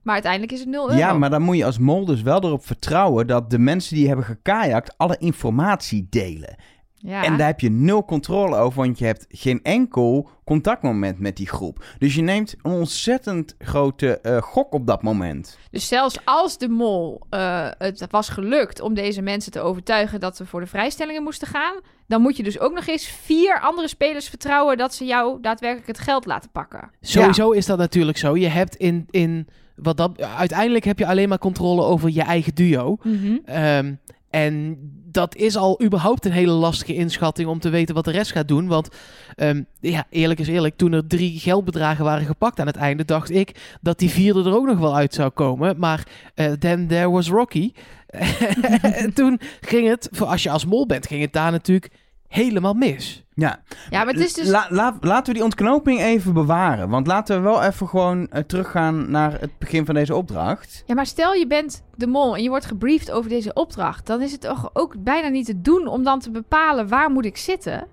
[0.02, 1.00] Maar uiteindelijk is het 0 euro.
[1.00, 4.08] Ja, maar dan moet je als mol dus wel erop vertrouwen dat de mensen die
[4.08, 6.56] hebben gekajakt alle informatie delen.
[7.00, 7.24] Ja.
[7.24, 11.48] En daar heb je nul controle over, want je hebt geen enkel contactmoment met die
[11.48, 11.86] groep.
[11.98, 15.58] Dus je neemt een ontzettend grote eh, gok op dat moment.
[15.72, 20.38] Dus zelfs als de mol eh, het was gelukt om deze mensen te overtuigen dat
[20.38, 23.88] ze voor de vrijstellingen moesten gaan, dan moet je dus ook nog eens vier andere
[23.88, 26.92] spelers vertrouwen dat ze jou daadwerkelijk het geld laten pakken.
[27.02, 28.38] Sowieso is dat natuurlijk zo.
[28.38, 32.56] Je hebt in, in wat dat, uiteindelijk heb je alleen maar controle over je eigen
[32.56, 32.98] duo.
[33.46, 33.94] Ehm,
[34.30, 34.78] en
[35.18, 38.48] dat is al überhaupt een hele lastige inschatting om te weten wat de rest gaat
[38.48, 38.68] doen.
[38.68, 38.90] Want
[39.36, 43.30] ehm, ja, eerlijk is eerlijk, toen er drie geldbedragen waren gepakt aan het einde, dacht
[43.30, 45.80] ik dat die vierde er ook nog wel uit zou komen.
[45.80, 47.72] Maar uh, then there was Rocky.
[49.04, 51.92] en toen ging het, als je als mol bent, ging het daar natuurlijk
[52.28, 53.26] helemaal mis.
[53.34, 53.60] Ja,
[53.90, 54.48] Ja, maar het is dus...
[54.48, 56.90] La- la- laten we die ontknoping even bewaren.
[56.90, 60.84] Want laten we wel even gewoon eh, teruggaan naar het begin van deze opdracht.
[60.86, 64.06] Ja, maar stel je bent de mol en je wordt gebriefd over deze opdracht.
[64.06, 67.26] Dan is het toch ook bijna niet te doen om dan te bepalen waar moet
[67.26, 67.88] ik zitten.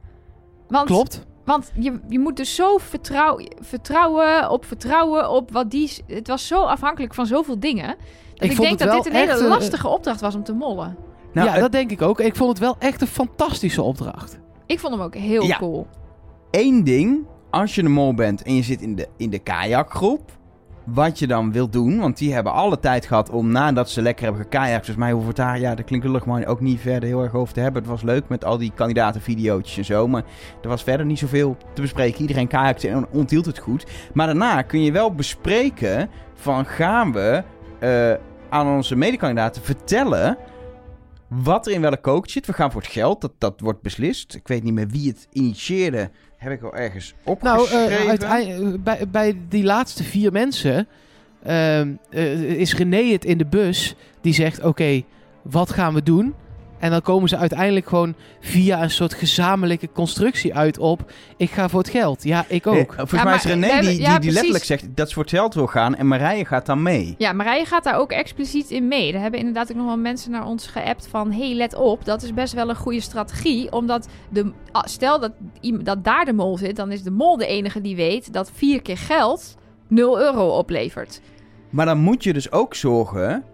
[0.69, 1.27] Want, Klopt.
[1.45, 5.91] Want je, je moet dus zo vertrouw, vertrouwen op vertrouwen op wat die...
[6.07, 7.87] Het was zo afhankelijk van zoveel dingen.
[8.35, 10.53] Dat ik, vond denk het dat wel dit een hele lastige opdracht was om te
[10.53, 10.97] mollen.
[11.35, 12.21] Nou, ja, het- dat denk ik ook.
[12.21, 14.39] Ik vond het wel echt een fantastische opdracht.
[14.67, 15.57] Ik vond hem ook heel Ja.
[15.57, 15.87] cool.
[16.51, 20.31] één ding, als je een mol bent en je zit in de, in de kajakgroep,
[20.85, 24.25] wat je dan wil doen, want die hebben alle tijd gehad om nadat ze lekker
[24.25, 27.09] hebben gekajakt, dus mij hoeven we het daar, ja, dat klinkt maar ook niet verder
[27.09, 27.83] heel erg over te hebben.
[27.83, 30.23] Het was leuk met al die kandidatenvideootjes en zo, maar
[30.63, 32.21] er was verder niet zoveel te bespreken.
[32.21, 33.87] Iedereen kajakte en onthield het goed.
[34.15, 37.43] Maar daarna kun je wel bespreken van gaan we
[37.79, 38.13] eh,
[38.49, 40.37] aan onze medekandidaten vertellen
[41.29, 42.47] wat er in welke kook zit.
[42.47, 44.35] We gaan voor het geld, dat, dat wordt beslist.
[44.35, 46.11] Ik weet niet meer wie het initieerde.
[46.37, 47.99] Heb ik al ergens Nou, opgeschreven.
[47.99, 50.87] eh, uiteindelijk- bij, bij die laatste vier mensen
[51.43, 55.03] ehm, eh, is René het in de bus die zegt: Oké,
[55.43, 56.35] wat gaan we doen?
[56.85, 61.69] En dan komen ze uiteindelijk gewoon via een soort gezamenlijke constructie uit op: Ik ga
[61.69, 62.23] voor het geld.
[62.25, 62.75] Ja, ik ook.
[62.77, 64.35] Eh, volgens Ja, mij is René hebben- die, die, ja, die precies.
[64.35, 65.95] letterlijk zegt dat ze voor het geld wil gaan.
[65.97, 67.15] En Marije gaat dan mee.
[67.19, 69.13] Ja, Marije gaat daar ook expliciet in mee.
[69.13, 71.33] Er hebben inderdaad ook nog wel mensen naar ons geappt van...
[71.33, 73.73] hey, let op, dat is best wel een goede strategie.
[73.73, 75.33] Omdat, de, ah, stel dat,
[75.83, 76.77] dat daar de mol zit...
[76.77, 79.55] dan is de mol de enige die weet dat vier keer geld
[79.89, 81.21] 0 euro oplevert.
[81.71, 83.45] Maar dan moet je dus ook zorgen,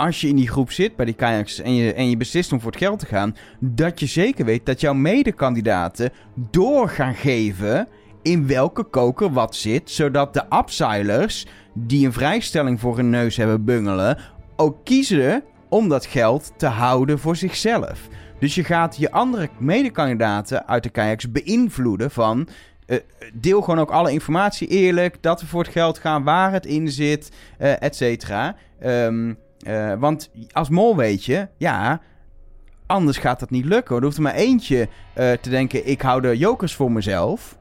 [0.00, 2.60] als je in die groep zit bij die kayaks en je, en je beslist om
[2.60, 7.88] voor het geld te gaan, dat je zeker weet dat jouw medekandidaten door gaan geven
[8.22, 13.64] in welke koker wat zit, zodat de upsilers die een vrijstelling voor hun neus hebben
[13.64, 14.18] bungelen,
[14.56, 18.08] ook kiezen om dat geld te houden voor zichzelf.
[18.38, 22.48] Dus je gaat je andere medekandidaten uit de kayaks beïnvloeden van...
[22.86, 22.98] eh,
[23.34, 26.88] deel gewoon ook alle informatie eerlijk, dat we voor het geld gaan, waar het in
[26.88, 28.56] zit, eh et cetera.
[28.78, 29.32] Ehm,
[29.66, 32.00] eh, want als mol weet je, ja,
[32.86, 33.96] anders gaat dat niet lukken.
[33.96, 37.58] Er hoeft er maar eentje eh, te denken, ik hou de jokers voor mezelf.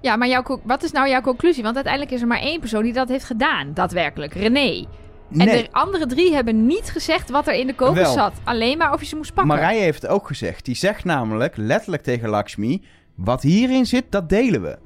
[0.00, 1.62] Ja, maar jouw, wat is nou jouw conclusie?
[1.62, 3.74] Want uiteindelijk is er maar één persoon die dat heeft gedaan.
[3.74, 4.86] Daadwerkelijk, René.
[5.30, 8.12] En Nee, de andere drie hebben niet gezegd wat er in de koker Wel.
[8.12, 8.32] zat.
[8.44, 9.54] Alleen maar of je ze moest pakken.
[9.56, 10.64] Marije heeft het ook gezegd.
[10.64, 12.82] Die zegt namelijk letterlijk tegen Lakshmi,
[13.14, 14.78] wat hierin zit, dat delen we.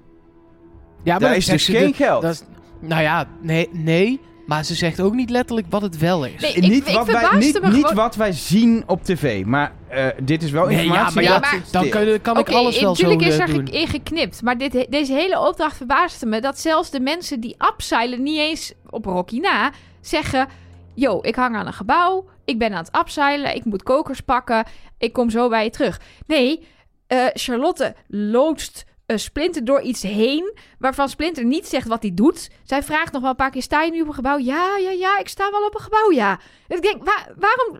[1.03, 2.23] ja, Daar dat is dus geen de- geld.
[2.23, 2.45] dat is-
[2.81, 4.21] nou ja, nee, nee.
[4.51, 6.41] Maar ze zegt ook niet letterlijk wat het wel is.
[6.41, 9.45] Nee, ik- niet ik wat wij, niet, me niet gewoon- wat wij zien op tv,
[9.45, 11.15] maar eh, dit is wel Nee, ja, informatie.
[11.15, 11.89] maar ja, maar- Dan
[12.23, 13.67] kan ik alles wel zo natuurlijk is eh, er doen.
[13.69, 14.43] ge- in geknipt.
[14.43, 18.73] Maar dit, deze hele opdracht verbaasde me dat zelfs de mensen die upseilen niet eens
[18.91, 19.71] op Rocky na
[20.01, 20.49] zeggen...
[20.95, 24.65] Yo, ik hang aan een gebouw, ik ben aan het upseilen, ik moet kokers pakken,
[24.99, 26.01] ik kom zo bij je terug.
[26.27, 26.67] Nee,
[27.07, 28.85] eh, Charlotte loodst
[29.19, 32.51] Splinter door iets heen, waarvan Splinter niet zegt wat hij doet.
[32.65, 34.39] Zij vraagt nog wel een paar keer, sta je nu op een gebouw?
[34.39, 36.39] Ja, ja, ja, ik sta wel op een gebouw, ja.
[36.69, 37.79] Ik denk, waar- waarom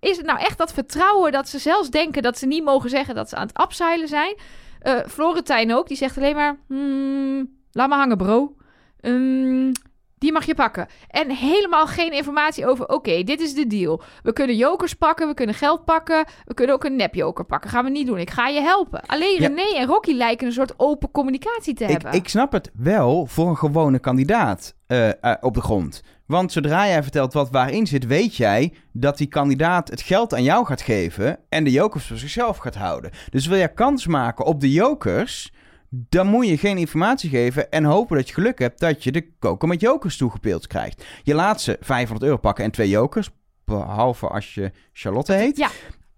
[0.00, 3.14] is het nou echt dat vertrouwen dat ze zelfs denken dat ze niet mogen zeggen
[3.14, 4.36] dat ze aan het upseilen zijn?
[4.78, 8.56] Eh Florentijn ook, die zegt alleen maar, hmm, laat maar hangen bro.
[9.00, 9.72] Ehm,
[10.18, 10.86] die mag je pakken.
[11.08, 14.02] En helemaal geen informatie over, oké, dit is de deal.
[14.22, 17.70] We kunnen jokers pakken, we kunnen geld pakken, we kunnen ook een nepjoker pakken.
[17.70, 19.00] Gaan we niet doen, ik ga je helpen.
[19.06, 19.46] Alleen Ja.
[19.48, 22.12] René en Rocky lijken een soort open communicatie te Ik, hebben.
[22.12, 26.02] ik snap het wel voor een gewone kandidaat eh, eh, op de grond.
[26.26, 30.42] Want zodra jij vertelt wat waarin zit, weet jij dat die kandidaat het geld aan
[30.42, 33.10] jou gaat geven en de jokers voor zichzelf gaat houden.
[33.30, 35.52] Dus wil jij kans maken op de jokers,
[35.90, 39.28] dan moet je geen informatie geven en hopen dat je geluk hebt dat je de
[39.38, 41.04] koker met jokers toegepeeld krijgt.
[41.22, 43.30] Je laat ze 500 euro pakken en twee jokers,
[43.64, 45.56] behalve als je Charlotte heet.
[45.56, 45.70] Ja.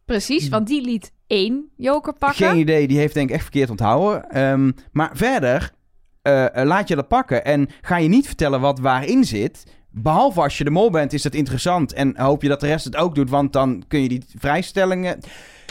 [0.05, 2.49] Precies, want die liet één joker pakken.
[2.49, 4.31] Geen idee, die heeft denk ik echt verkeerd onthouden.
[4.31, 5.73] Ehm, maar verder,
[6.23, 9.65] eh, eh, laat je dat pakken en ga je niet vertellen wat waarin zit.
[9.91, 11.93] Behalve als je de mol bent, is dat interessant.
[11.93, 15.21] En hoop je dat de rest het ook doet, want dan kun je die vrijstellingen...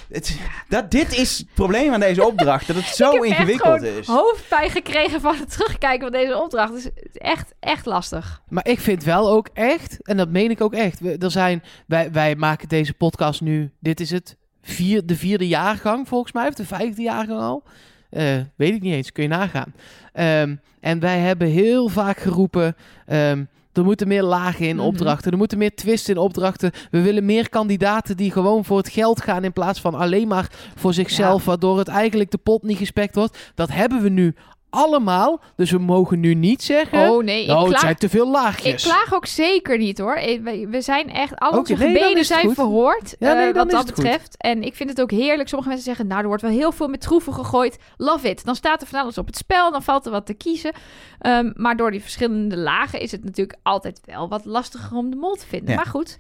[0.10, 3.84] Het, dat, dit is het probleem aan deze opdracht, dat het zo ik heb ingewikkeld
[3.84, 4.08] echt is.
[4.08, 6.74] hoofdpijn gekregen van het terugkijken van deze opdracht.
[6.74, 8.42] Dus het is echt, echt lastig.
[8.48, 11.00] Maar ik vind wel ook echt, en dat meen ik ook echt.
[11.00, 15.48] We, er zijn, wij, wij maken deze podcast nu, dit is het vier, de vierde
[15.48, 17.64] jaargang volgens mij, of de vijfde jaargang al.
[18.10, 19.74] Eh, weet ik niet eens, kun je nagaan.
[20.14, 23.44] Ehm, en wij hebben heel vaak geroepen, ehm,
[23.74, 24.86] er moeten meer lagen in Mhm.
[24.86, 26.72] opdrachten, er moeten meer twists in opdrachten.
[26.92, 30.52] We willen meer kandidaten die gewoon voor het geld gaan in plaats van alleen maar
[30.76, 33.52] voor zichzelf, waardoor het eigenlijk de pot niet gespekt wordt.
[33.56, 34.36] Dat hebben we nu
[34.70, 37.10] allemaal, dus we mogen nu niet zeggen...
[37.10, 38.84] Oh nee, ik nou, het klaag, zijn te veel ik laagjes.
[38.84, 40.14] klaag ook zeker niet hoor.
[40.16, 42.54] Eh, We, zijn echt, al Oké, onze nee, gebeden zijn goed.
[42.54, 43.96] verhoord Ja, nee, eh, wat dat goed.
[43.96, 44.38] betreft.
[44.38, 45.48] En ik vind het ook heerlijk.
[45.50, 47.78] Sommige mensen zeggen, nou er wordt wel heel veel met troeven gegooid.
[47.98, 48.46] Love it.
[48.46, 50.72] Dan staat er van alles op het spel, dan valt er wat te kiezen.
[51.20, 55.16] Ehm, maar door die verschillende lagen is het natuurlijk altijd wel wat lastiger om de
[55.16, 55.70] mol te vinden.
[55.70, 55.76] Ja.
[55.76, 56.18] Maar goed,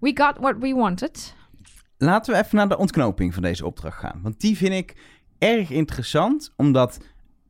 [0.00, 1.34] we got what we wanted.
[1.98, 4.20] Laten we even naar de ontknoping van deze opdracht gaan.
[4.22, 4.94] Want die vind ik
[5.38, 6.98] erg interessant, omdat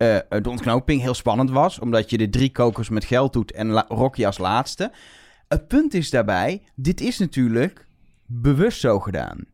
[0.01, 1.79] eh, de ontknoping heel spannend was.
[1.79, 4.93] Omdat je de drie kokers met geld doet en Rocky als laatste.
[5.49, 7.87] Het punt is daarbij, dit is natuurlijk
[8.27, 9.45] bewust zo gedaan.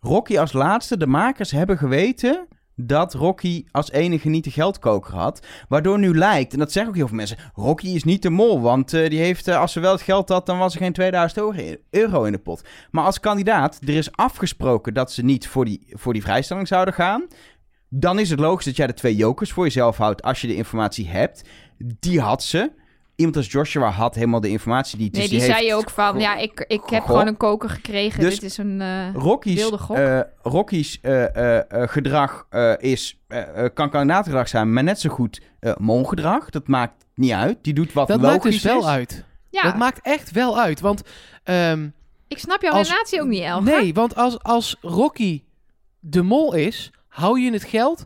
[0.00, 2.48] Rocky als laatste, de makers hebben geweten
[2.86, 5.46] dat Rocky als enige niet de geldkoker had.
[5.68, 7.38] Waardoor nu lijkt, en dat zeggen ook heel veel mensen...
[7.54, 10.28] Rocky is niet de mol, want eh, die heeft, eh, als ze wel het geld
[10.28, 10.46] had...
[10.46, 12.64] dan was er geen 2000 euro- euro in de pot.
[12.90, 16.94] Maar als kandidaat, er is afgesproken dat ze niet voor die, voor die vrijstelling zouden
[16.94, 17.26] gaan.
[17.92, 20.54] Dan is het logisch dat jij de twee jokers voor jezelf houdt als je de
[20.54, 21.42] informatie hebt.
[21.78, 22.70] Die had ze.
[23.16, 25.12] Iemand als Joshua had helemaal de informatie niet.
[25.12, 27.68] Nee, dus die, die, zei heeft ook van, ja, ik, ik heb gewoon een koker
[27.70, 28.20] gekregen.
[28.20, 28.80] Dus Dit is een...
[28.80, 29.96] eh, Rocky's, wilde gok.
[29.96, 33.20] eh, Rocky's eh, eh, eh, gedrag eh, is,
[33.74, 36.50] kan kandidaatgedrag zijn, maar net zo goed eh molgedrag.
[36.50, 37.58] Dat maakt niet uit.
[37.62, 38.86] Die doet wat Dat logisch maakt dus wel is.
[38.86, 39.24] uit.
[39.50, 40.80] ja, Dat maakt echt wel uit.
[40.80, 41.02] Want
[41.44, 41.88] ehm,
[42.28, 43.64] ik snap jouw als- relatie ook niet, Elga.
[43.78, 45.42] nee, want als, als Rocky
[45.98, 48.04] de mol is, hou je het geld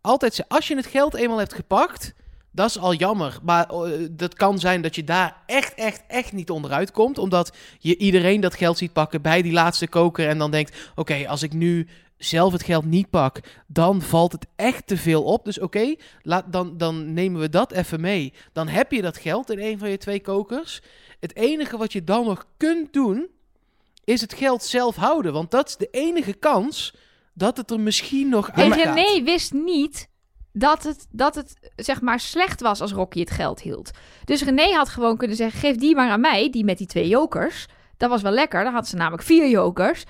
[0.00, 0.44] altijd.
[0.48, 2.14] Als je het geld eenmaal hebt gepakt,
[2.50, 3.38] dat is al jammer.
[3.42, 7.18] Maar eh, dat kan zijn dat je daar echt, echt, echt niet onderuit komt.
[7.18, 10.28] Omdat je iedereen dat geld ziet pakken bij die laatste koker.
[10.28, 14.46] En dan denkt: oké, als ik nu zelf het geld niet pak, dan valt het
[14.56, 15.44] echt te veel op.
[15.44, 18.32] Dus oké, laat dan, dan nemen we dat even mee.
[18.52, 20.82] Dan heb je dat geld in een van je twee kokers.
[21.20, 23.28] Het enige wat je dan nog kunt doen,
[24.04, 25.32] is het geld zelf houden.
[25.32, 26.94] Want dat is de enige kans
[27.36, 28.94] dat het er misschien nog En gaat.
[28.94, 30.08] René wist niet
[30.52, 33.90] dat het, dat het zeg maar slecht was als Rocky het geld hield.
[34.24, 37.08] Dus René had gewoon kunnen zeggen: geef die maar aan mij, die met die twee
[37.08, 37.66] jokers.
[37.96, 38.64] Dat was wel lekker.
[38.64, 40.04] Dan had ze namelijk vier jokers.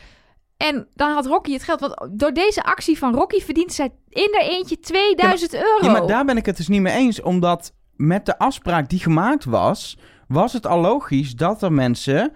[0.57, 1.81] En dan had Rocky het geld.
[1.81, 5.79] Want door deze actie van Rocky verdient zij in haar eentje 2000 euro.
[5.81, 7.23] Ja, maar daar ben ik het dus niet mee eens.
[7.23, 9.99] Omdat met de afspraak die gemaakt was,
[10.29, 12.33] was het al logisch dat er mensen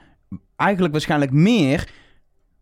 [0.57, 1.89] eigenlijk waarschijnlijk meer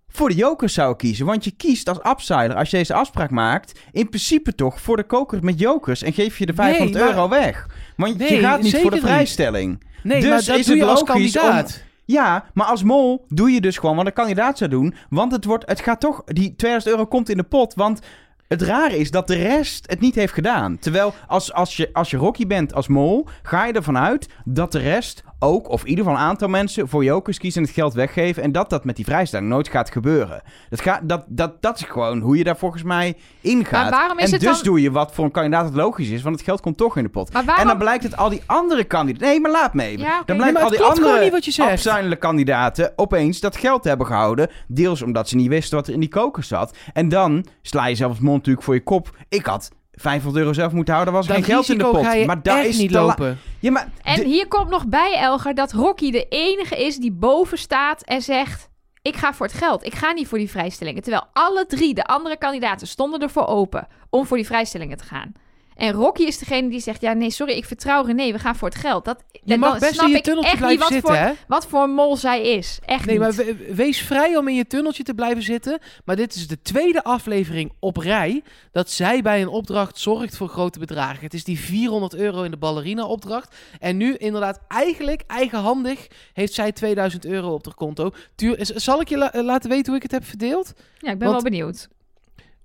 [0.08, 1.26] voor de jokers zouden kiezen.
[1.26, 5.04] Want je kiest als upsider, als je deze afspraak maakt, in principe toch voor de
[5.04, 7.66] koker met jokers en geef je de 500 Nee, maar- euro weg.
[7.96, 9.82] Want je Nee, gaat niet voor de vrijstelling.
[10.02, 11.82] Nee, Dus maar dat is doe het je als om- kandidaat.
[12.04, 14.94] Ja, maar als mol doe je dus gewoon wat een kandidaat zou doen.
[15.10, 17.74] Want het, wordt, het gaat toch, die 2000 euro komt in de pot.
[17.74, 18.00] Want
[18.48, 20.78] het rare is dat de rest het niet heeft gedaan.
[20.78, 24.72] Terwijl als, als, je, als je Rocky bent als mol, ga je ervan uit dat
[24.72, 27.76] de rest ook, of in ieder geval een aantal mensen, voor jokers kiezen en het
[27.76, 28.42] geld weggeven.
[28.42, 30.42] En dat dat met die vrijstelling nooit gaat gebeuren.
[30.70, 33.82] Dat, gaat, dat, dat, dat is gewoon hoe je daar volgens mij ingaat.
[33.82, 36.08] Maar waarom is en het dus dan- doe je wat voor een kandidaat het logisch
[36.08, 37.32] is, want het geld komt toch in de pot.
[37.32, 39.26] Maar waarom- En dan blijkt het al die andere kandidaten...
[39.28, 40.04] Nee, maar laat me even.
[40.04, 40.22] Ja.
[40.26, 44.48] Dan blijkt maar al het die andere afzuinlijke kandidaten opeens dat geld hebben gehouden.
[44.66, 46.76] Deels omdat ze niet wisten wat er in die koker zat.
[46.92, 49.16] En dan sla je zelf het mond natuurlijk voor je kop.
[49.28, 49.70] Ik had
[50.00, 52.04] 500 euro zelf moeten houden, was er Dat geen geld in de pot.
[52.04, 53.38] ga je maar daar echt is niet lopen.
[53.58, 57.12] Ja, maar En de- hier komt nog bij, Elger, dat Rocky de enige is die
[57.12, 58.68] boven staat en zegt...
[59.02, 59.84] Ik ga voor het geld.
[59.84, 61.02] Ik ga niet voor die vrijstellingen.
[61.02, 65.32] Terwijl alle drie de andere kandidaten stonden ervoor open om voor die vrijstellingen te gaan.
[65.78, 68.68] En Rocky is degene die zegt: Ja, nee, sorry, ik vertrouw René, we gaan voor
[68.68, 69.04] het geld.
[69.04, 71.14] Dat, Je mag dan best snap in je ik tunneltje echt niet blijven wat zitten,
[71.14, 71.32] voor, hè?
[71.48, 72.78] wat voor mol zij is.
[72.84, 73.24] Echt Nee, niet.
[73.24, 75.78] maar we- wees vrij om in je tunneltje te blijven zitten.
[76.04, 80.48] Maar dit is de tweede aflevering op rij dat zij bij een opdracht zorgt voor
[80.48, 81.20] grote bedragen.
[81.24, 83.56] Het is die 400 euro in de ballerina-opdracht.
[83.80, 88.10] En nu inderdaad eigenlijk eigenhandig heeft zij 2000 euro op haar konto.
[88.34, 90.72] Tuur, zal ik je la- laten weten hoe ik het heb verdeeld?
[90.98, 91.88] ja, ik ben want- wel benieuwd.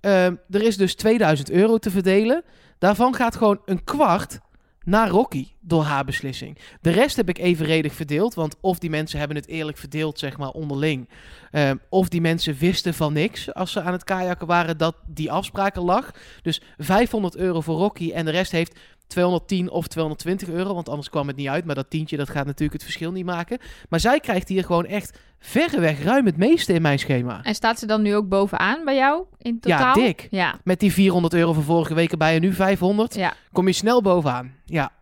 [0.04, 2.44] Ehm, er is dus 2000 euro te verdelen.
[2.78, 4.38] Daarvan gaat gewoon een kwart
[4.82, 6.58] naar Rocky door haar beslissing.
[6.80, 10.36] De rest heb ik evenredig verdeeld, want of die mensen hebben het eerlijk verdeeld, zeg
[10.36, 11.08] maar, onderling.
[11.50, 15.30] Ehm, of die mensen wisten van niks als ze aan het kajakken waren dat die
[15.32, 16.10] afspraak er lag.
[16.42, 21.10] Dus 500 euro voor Rocky en de rest heeft 210 of 220 euro, want anders
[21.10, 21.64] kwam het niet uit.
[21.64, 23.58] Maar dat tientje, dat gaat natuurlijk het verschil niet maken.
[23.88, 27.42] Maar zij krijgt hier gewoon echt verreweg ruim het meeste in mijn schema.
[27.42, 29.94] En staat ze dan nu ook bovenaan bij jou in Ja, totaal?
[29.94, 30.28] dik.
[30.30, 33.32] Ja, Met die 400 euro van vorige week erbij en nu 500, ja.
[33.52, 34.54] kom je snel bovenaan.
[34.64, 34.92] Ja.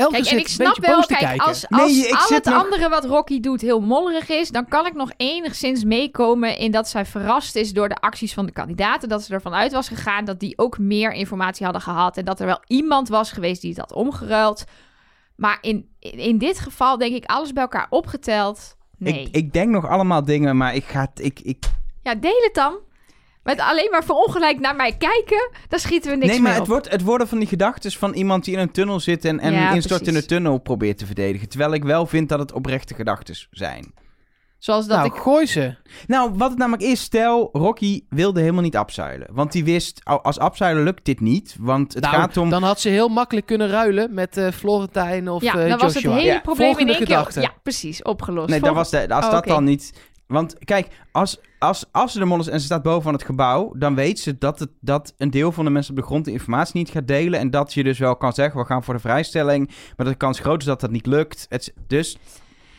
[0.00, 1.46] Elke Kijk, en ik een snap wel, kijk, kijken.
[1.46, 4.86] als, als Nee, al het nog- andere wat Rocky doet heel mollerig is, dan kan
[4.86, 9.08] ik nog enigszins meekomen in dat zij verrast is door de acties van de kandidaten.
[9.08, 12.40] Dat ze ervan uit was gegaan dat die ook meer informatie hadden gehad en dat
[12.40, 14.64] er wel iemand was geweest die het had omgeruild.
[15.36, 18.76] Maar in, in, in dit geval denk ik alles bij elkaar opgeteld.
[18.98, 19.20] Nee.
[19.22, 21.00] Ik, ik denk nog allemaal dingen, maar ik ga...
[21.00, 21.64] het- Ik, ik...
[22.02, 22.74] Ja, deel het dan.
[23.42, 26.62] Met alleen maar verongelijk naar mij kijken, dan schieten we niks nee, maar meer het,
[26.62, 26.68] op.
[26.68, 29.52] wordt, het worden van die gedachten van iemand die in een tunnel zit en, en
[29.52, 31.48] Ja, instort in de tunnel probeert te verdedigen.
[31.48, 33.92] Terwijl ik wel vind dat het oprechte gedachten zijn.
[34.58, 35.20] Zoals dat nou, ik...
[35.20, 35.74] gooi ze.
[36.06, 39.28] Nou, wat het namelijk is, stel, Rocky wilde helemaal niet abzuilen.
[39.32, 41.56] Want die wist, al- als abzuilen lukt dit niet.
[41.58, 42.50] Want het nou, gaat om...
[42.50, 45.94] dan had ze heel makkelijk kunnen ruilen met eh Florentijn of ja, eh, dan was
[45.94, 46.18] het Joshua.
[46.20, 47.42] hele Ja, probleem in volgende één keer...
[47.42, 48.48] Ja, precies, opgelost.
[48.48, 49.48] Nee, dat Volgende- was de, als Oh, dat oké.
[49.48, 49.92] dan niet...
[50.26, 53.72] Want kijk, als, als, als ze de mol is en ze staat boven het gebouw...
[53.76, 56.32] dan weet ze dat, het, dat een deel van de mensen op de grond de
[56.32, 57.40] informatie niet gaat delen...
[57.40, 59.70] en dat je dus wel kan zeggen, we gaan voor de vrijstelling...
[59.96, 61.46] maar de kans groot is dat dat niet lukt.
[61.48, 62.16] Het, dus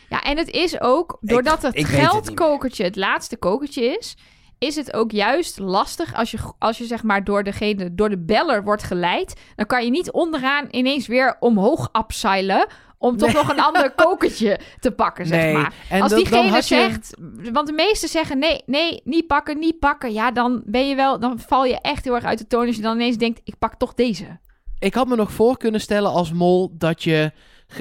[0.10, 4.18] Ja, en het is ook, doordat het weet het geldkokertje het laatste kokertje is,
[4.58, 8.20] is het ook juist lastig als je, als je zeg maar door, degene, door de
[8.20, 9.42] beller wordt geleid.
[9.56, 12.68] Dan kan je niet onderaan ineens weer omhoog upseilen
[13.02, 15.74] om toch nog een ander kokertje te pakken, zeg Nee, maar.
[15.90, 17.18] en als dat- diegene je- zegt,
[17.52, 20.14] want de meesten zeggen nee, nee, niet pakken, niet pakken.
[20.14, 22.76] Ja, dan ben je wel, dan val je echt heel erg uit de toon als
[22.76, 24.40] je dan ineens denkt, ik pak toch deze.
[24.80, 27.32] Ik had me nog voor kunnen stellen als mol dat je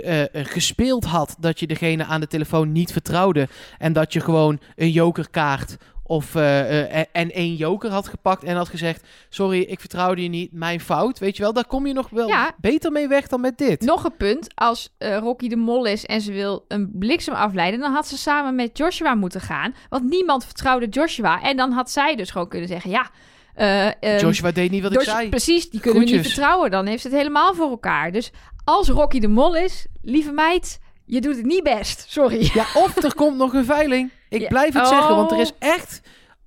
[0.03, 3.49] eh, gespeeld had dat je degene aan de telefoon niet vertrouwde.
[3.79, 5.77] En dat je gewoon een jokerkaart
[6.11, 10.29] of eh, eh, en één joker had gepakt en had gezegd: Sorry, ik vertrouwde je
[10.29, 11.19] niet, mijn fout.
[11.19, 12.55] Weet je wel, daar kom je nog wel Ja.
[12.61, 13.81] beter mee weg dan met dit.
[13.81, 17.81] Nog een punt, als eh, Rocky de Mol is en ze wil een bliksem afleiden,
[17.81, 19.75] dan had ze samen met Joshua moeten gaan.
[19.89, 21.43] Want niemand vertrouwde Joshua.
[21.43, 23.11] En dan had zij dus gewoon kunnen zeggen, ja...
[23.55, 25.29] ehm, Joshua deed niet wat ik zei.
[25.29, 26.71] Precies, die kunnen we niet vertrouwen.
[26.71, 28.13] Dan heeft ze het helemaal voor elkaar.
[28.13, 28.31] Dus
[28.65, 30.79] als Rocky de Mol is, lieve meid,
[31.11, 32.05] je doet het niet best.
[32.09, 32.51] Sorry.
[32.55, 34.11] Ja, of er komt nog een veiling.
[34.29, 34.49] Ik Ja.
[34.49, 34.89] blijf het Oh.
[34.89, 36.01] zeggen, want er is echt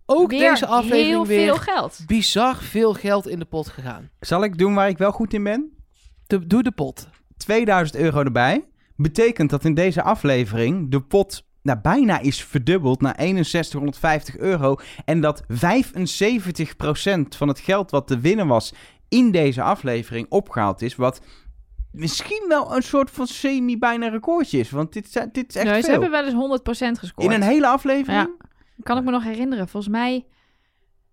[0.05, 1.99] ook Weer deze aflevering heel weer veel geld.
[2.07, 4.09] bizar veel geld in de pot gegaan.
[4.19, 5.77] zal ik doen waar ik wel goed in ben?
[6.27, 7.07] De, doe de pot.
[7.37, 8.65] 2000 euro erbij.
[8.95, 14.75] Betekent dat in deze aflevering de pot nou, bijna is verdubbeld naar 6150 euro.
[15.05, 18.73] En dat 75% van het geld wat te winnen was
[19.09, 20.95] in deze aflevering opgehaald is.
[20.95, 21.21] Wat
[21.93, 24.69] misschien wel een soort van semi-bijna recordje is.
[24.71, 27.27] Want dit, zijn- dit is echt Nee, ze hebben wel eens 100% gescoord.
[27.27, 28.29] In een hele aflevering?
[28.83, 29.67] Kan ik me nog herinneren.
[29.67, 30.25] Volgens mij...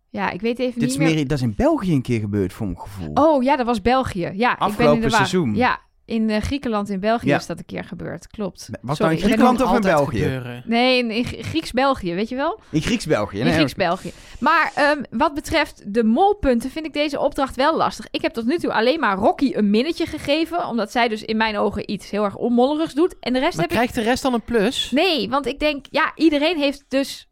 [0.09, 1.15] Ja, ik weet even Dit niet is meer...
[1.15, 3.13] meer, dat is in België een keer gebeurd, voor mijn gevoel.
[3.15, 4.21] Oh ja, dat was België.
[4.21, 5.17] Ja, ik ben in Afgelopen de war.
[5.17, 5.55] seizoen.
[5.55, 5.81] Ja,
[6.11, 7.37] in eh, Griekenland in België Ja.
[7.37, 8.27] is dat een keer gebeurd.
[8.27, 8.69] Klopt.
[8.81, 10.19] Was Sorry, dat in Griekenland of in België?
[10.19, 10.63] gebeuren.
[10.67, 12.61] Nee, in, in Gr- Grieks-België, weet je wel?
[12.71, 13.39] In Grieks-België.
[13.39, 14.13] In Grieks-België.
[14.41, 18.07] Maar ehm, wat betreft de molpunten vind ik deze opdracht wel lastig.
[18.11, 20.67] Ik heb tot nu toe alleen maar Rocky een minnetje gegeven.
[20.67, 23.15] Omdat zij dus in mijn ogen iets heel erg onmollerigs doet.
[23.21, 23.77] En de rest Maar heb ik...
[23.77, 24.91] krijgt de rest dan een plus?
[24.91, 27.29] Nee, want ik denk, ja, iedereen heeft dus...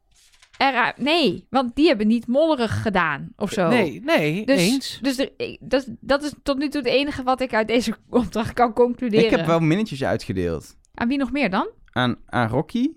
[0.59, 0.95] Era...
[0.97, 3.69] Nee, want die hebben niet mollerig gedaan of zo.
[3.69, 4.99] Nee, nee, Dus, eens.
[5.03, 5.31] dus er-
[5.61, 8.73] dat, is- dat is tot nu toe het enige wat ik uit deze opdracht kan
[8.73, 9.25] concluderen.
[9.25, 10.77] Ik heb wel minnetjes uitgedeeld.
[10.95, 11.69] Aan wie nog meer dan?
[11.93, 12.89] Aan, aan Rocky.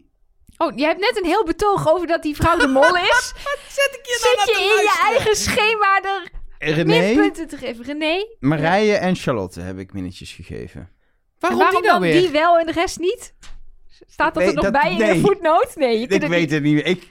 [0.57, 3.33] Oh, jij hebt net een heel betoog over dat die vrouw de mol is.
[3.67, 6.29] Zet ik Zit je in je eigen schema er
[6.75, 7.85] René, minpunten te geven?
[7.85, 8.25] René?
[8.39, 10.89] Marije en Charlotte heb ik minnetjes gegeven.
[11.39, 12.21] Waarom, die nou dan weer?
[12.21, 13.33] die wel en de rest niet?
[14.07, 15.13] Staat dat er nog dat- bij in nee.
[15.13, 15.71] de voetnoot?
[15.75, 16.51] Nee, je Ik het weet niet.
[16.51, 16.85] het niet meer.
[16.85, 17.07] Ik,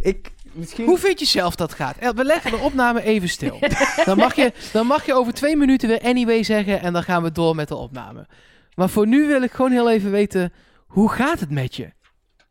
[0.00, 0.84] ik, misschien...
[0.86, 1.96] Hoe vind je zelf dat gaat?
[1.96, 3.58] Eh, We leggen de opname even stil.
[4.04, 7.22] dan, mag je, dan mag je over twee minuten weer anyway zeggen en dan gaan
[7.22, 8.26] we door met de opname.
[8.74, 10.52] Maar voor nu wil ik gewoon heel even weten,
[10.86, 11.92] hoe gaat het met je?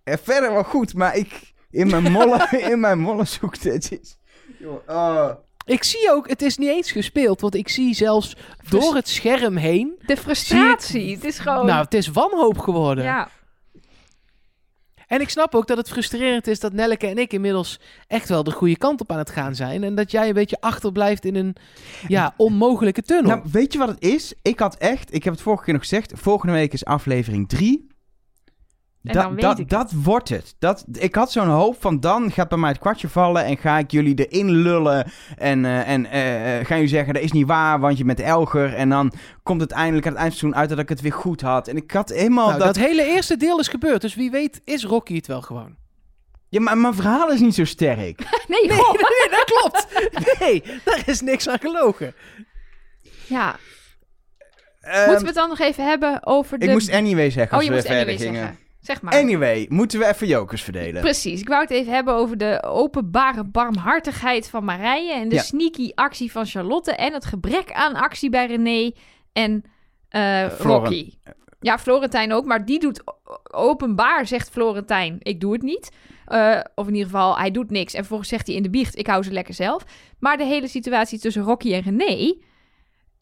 [0.03, 1.53] Eh, verder wel goed, maar ik...
[1.71, 4.17] In mijn molle, in mijn molle zoekte het is...
[4.87, 5.29] Oh.
[5.65, 8.35] Ik zie ook, het is niet eens gespeeld, want ik zie zelfs
[8.69, 9.99] door het scherm heen.
[10.05, 11.15] De frustratie.
[11.15, 11.65] Het is gewoon...
[11.65, 13.03] Nou, het is wanhoop geworden.
[13.03, 13.29] ja.
[15.09, 18.43] En ik snap ook dat het frustrerend is dat Nelleke en ik inmiddels echt wel
[18.43, 19.83] de goede kant op aan het gaan zijn.
[19.83, 21.55] En dat jij een beetje achterblijft in een
[22.07, 23.31] ja, onmogelijke tunnel.
[23.31, 24.33] Nou, weet je wat het is?
[24.41, 25.13] Ik had echt...
[25.13, 26.13] Ik heb het vorige keer nog gezegd.
[26.15, 27.87] Volgende week is aflevering 3.
[29.03, 29.69] En Da- dan weet da- ik het.
[29.69, 30.55] dat wordt het.
[30.59, 33.77] Dat, ik had zo'n hoop van dan gaat bij mij het kwartje vallen en ga
[33.77, 35.11] ik jullie erin lullen.
[35.37, 38.19] En, eh, en eh, eh, gaan jullie zeggen dat is niet waar, want je bent
[38.19, 38.73] Elger.
[38.73, 41.67] En dan komt het eindelijk aan het eindseizoen uit dat ik het weer goed had.
[41.67, 42.75] En ik had helemaal Nou, dat...
[42.75, 42.85] dat...
[42.85, 45.75] hele eerste deel is gebeurd, dus wie weet is Rocky het wel gewoon.
[46.49, 48.19] Ja, maar mijn verhaal is niet zo sterk.
[48.47, 48.93] Nee, Nee, goh.
[48.93, 49.87] nee, dat klopt.
[50.39, 52.13] Nee, daar is niks aan gelogen.
[53.27, 53.55] Ja,
[54.81, 56.65] Ehm, moeten we het dan nog even hebben over de...
[56.65, 58.39] Ik moest anyway zeggen oh, als je we moest verder anyway gingen.
[58.41, 58.67] zeggen.
[58.79, 59.13] Zeg maar.
[59.13, 61.01] Anyway, moeten we even jokers verdelen.
[61.01, 65.41] Precies, ik wou het even hebben over de openbare barmhartigheid van Marije en de Ja.
[65.41, 68.91] sneaky actie van Charlotte en het gebrek aan actie bij René
[69.33, 69.63] en
[70.09, 71.13] Floren- Rocky.
[71.61, 73.03] Ja, Florentijn ook, maar die doet
[73.51, 75.89] openbaar, zegt Florentijn, ik doe het niet.
[76.25, 77.93] Eh, of in ieder geval, hij doet niks.
[77.93, 79.83] En vervolgens zegt hij in de biecht, ik hou ze lekker zelf.
[80.19, 82.35] Maar de hele situatie tussen Rocky en René,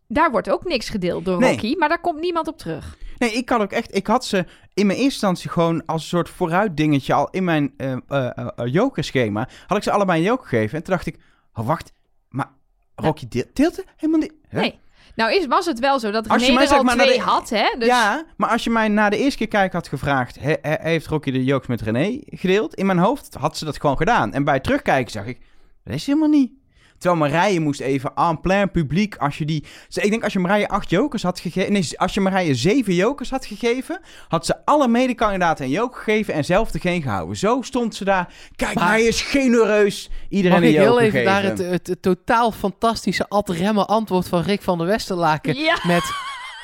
[0.08, 1.52] daar wordt ook niks gedeeld door Nee.
[1.52, 2.98] Rocky, maar daar komt niemand op terug.
[3.18, 3.96] Nee, ik had ook echt...
[3.96, 4.38] Ik had ze
[4.74, 8.30] in mijn eerste instantie gewoon als een soort vooruitdingetje al in mijn eh,
[8.66, 9.48] jokerschema.
[9.68, 10.78] Had ik ze allebei een joker gegeven.
[10.78, 11.18] En toen dacht ik,
[11.54, 11.92] oh wacht,
[12.30, 12.50] maar
[12.96, 14.34] Rocky deelt, helemaal niet...
[14.48, 14.60] Hè?
[14.60, 14.80] Nee.
[15.16, 17.76] Nou is, was het wel zo dat René er al twee de- had, hè?
[17.78, 17.88] Dus...
[17.88, 20.40] Ja, maar als je mij na de eerste keer kijk had gevraagd...
[20.40, 22.74] he- he- heeft Rocky de jokes met René gedeeld?
[22.76, 24.34] In mijn hoofd had ze dat gewoon gedaan.
[24.34, 25.40] En bij terugkijken zag ik,
[25.84, 26.52] dat is helemaal niet.
[26.98, 29.64] Terwijl Marije moest even en plein publiek, als je die...
[29.88, 31.72] Ze- Ik denk als je Marije acht jokers had gegeven...
[31.74, 34.00] Nee, als je Marije zeven jokers had gegeven...
[34.28, 37.38] had ze alle medekandidaten een joker gegeven en zelf er geen gehouden.
[37.38, 38.34] Zo stond ze daar.
[38.56, 40.10] Kijk, Maar- hij is genereus.
[40.30, 43.86] Iedereen Mag een ik joker heel even daar het, het, het totaal fantastische ad remme
[43.86, 45.78] antwoord van Rick van der Westerlaken Ja.
[45.84, 46.04] met...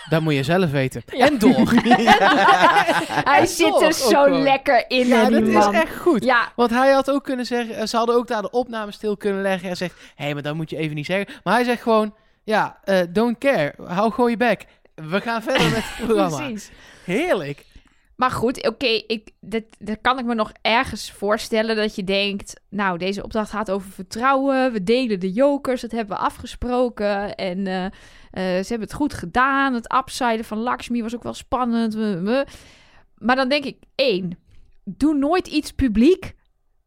[0.10, 1.04] Dat moet je zelf weten.
[1.06, 1.26] Ja.
[1.28, 1.72] En door.
[3.24, 4.42] Hij En zit er zo gewoon.
[4.44, 6.24] lekker in, Ja, dat is echt goed.
[6.24, 9.18] Ja, Want hij had ook kunnen zeggen, eh, ze hadden ook daar de opname stil
[9.18, 11.34] kunnen leggen en zegt, hé, hey, maar dat moet je even niet zeggen.
[11.44, 14.66] Maar hij zegt gewoon, ja, eh, don't care, hou gewoon je bek.
[14.96, 16.38] We gaan verder met het programma.
[16.38, 16.72] precies.
[17.06, 17.66] Heerlijk.
[18.16, 22.62] Maar goed, oké, ik dat, dat kan ik me nog ergens voorstellen dat je denkt...
[22.70, 24.72] Nou, deze opdracht gaat over vertrouwen.
[24.72, 27.36] We delen de jokers, dat hebben we afgesproken.
[27.36, 27.86] En eh,
[28.42, 29.74] ze hebben het goed gedaan.
[29.74, 31.96] Het upside van Lakshmi was ook wel spannend.
[33.18, 34.38] Maar dan denk ik, één,
[34.84, 36.34] doe nooit iets publiek.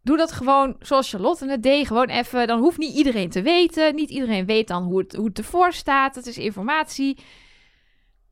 [0.02, 1.86] Doe dat gewoon zoals Charlotte het deed.
[1.86, 3.94] Gewoon even, dan hoeft niet iedereen te weten.
[3.94, 6.14] Niet iedereen weet dan hoe het, hoe het ervoor staat.
[6.14, 7.18] Dat is informatie.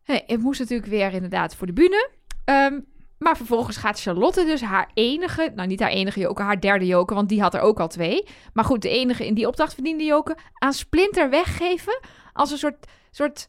[0.03, 2.11] Hey, het moest natuurlijk weer inderdaad voor de bühne.
[2.45, 2.81] Ehm,
[3.19, 7.17] maar vervolgens gaat Charlotte dus haar enige, nou niet haar enige joker, haar derde joker,
[7.17, 8.27] want die had er ook al twee.
[8.53, 12.01] Maar goed, de enige in die opdracht verdiende joker aan Splinter weggeven.
[12.33, 12.87] Als een soort,
[13.17, 13.47] soort,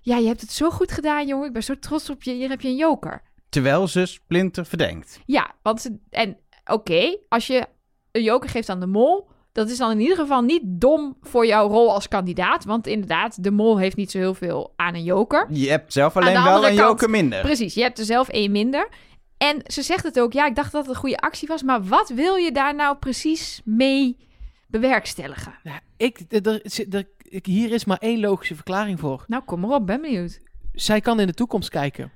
[0.00, 1.46] ja, je hebt het zo goed gedaan, jongen.
[1.46, 2.32] Ik ben zo trots op je.
[2.32, 3.22] Hier heb je een joker.
[3.48, 5.20] Terwijl ze Splinter verdenkt.
[5.26, 7.66] Ja, want ze, en oké, als je
[8.12, 11.46] een joker geeft aan de mol, dat is dan in ieder geval niet dom voor
[11.46, 12.64] jouw rol als kandidaat.
[12.64, 15.46] Want inderdaad, de mol heeft niet zo heel veel aan een joker.
[15.50, 17.40] Je hebt zelf alleen wel een kant- joker minder.
[17.40, 18.88] Precies, je hebt er zelf één minder.
[19.38, 21.82] En ze zegt het ook, ja, ik dacht dat het een goede actie was, maar
[21.84, 24.16] wat wil je daar nou precies mee
[24.68, 25.54] bewerkstelligen?
[25.62, 26.60] Nou, ik, er, er,
[26.90, 29.24] er- ik- hier is maar één logische verklaring voor.
[29.28, 30.40] Nou, kom maar op, ben benieuwd.
[30.72, 32.12] Zij kan in de toekomst kijken.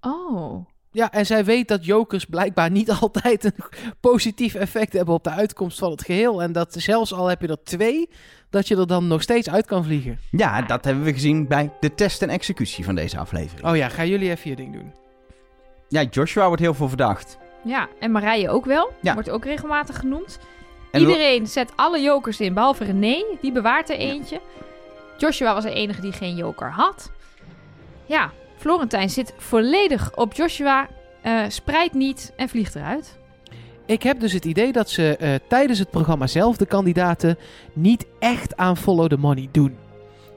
[0.00, 3.54] Oh, Ja, en zij weet dat jokers blijkbaar niet altijd een
[4.00, 6.42] positief effect hebben op de uitkomst van het geheel.
[6.42, 8.08] En dat zelfs al heb je er twee,
[8.50, 10.18] dat je er dan nog steeds uit kan vliegen.
[10.30, 13.66] Ja, dat hebben we gezien bij de test en executie van deze aflevering.
[13.68, 14.92] Oh ja, gaan jullie even je ding doen.
[15.88, 17.38] Ja, Joshua wordt heel veel verdacht.
[17.64, 18.92] ja, en Marije ook wel.
[19.02, 19.14] Ja.
[19.14, 20.38] Wordt ook regelmatig genoemd.
[20.92, 23.24] En Iedereen zet alle jokers in, behalve René.
[23.40, 24.40] Die bewaart er eentje.
[25.18, 27.10] Joshua was de enige die geen joker had.
[28.06, 30.88] Ja, Florentijn zit volledig op Joshua,
[31.22, 33.18] eh, spreidt niet en vliegt eruit.
[33.86, 37.38] Ik heb dus het idee dat ze eh, tijdens het programma zelf de kandidaten
[37.72, 39.76] niet echt aan follow the money doen.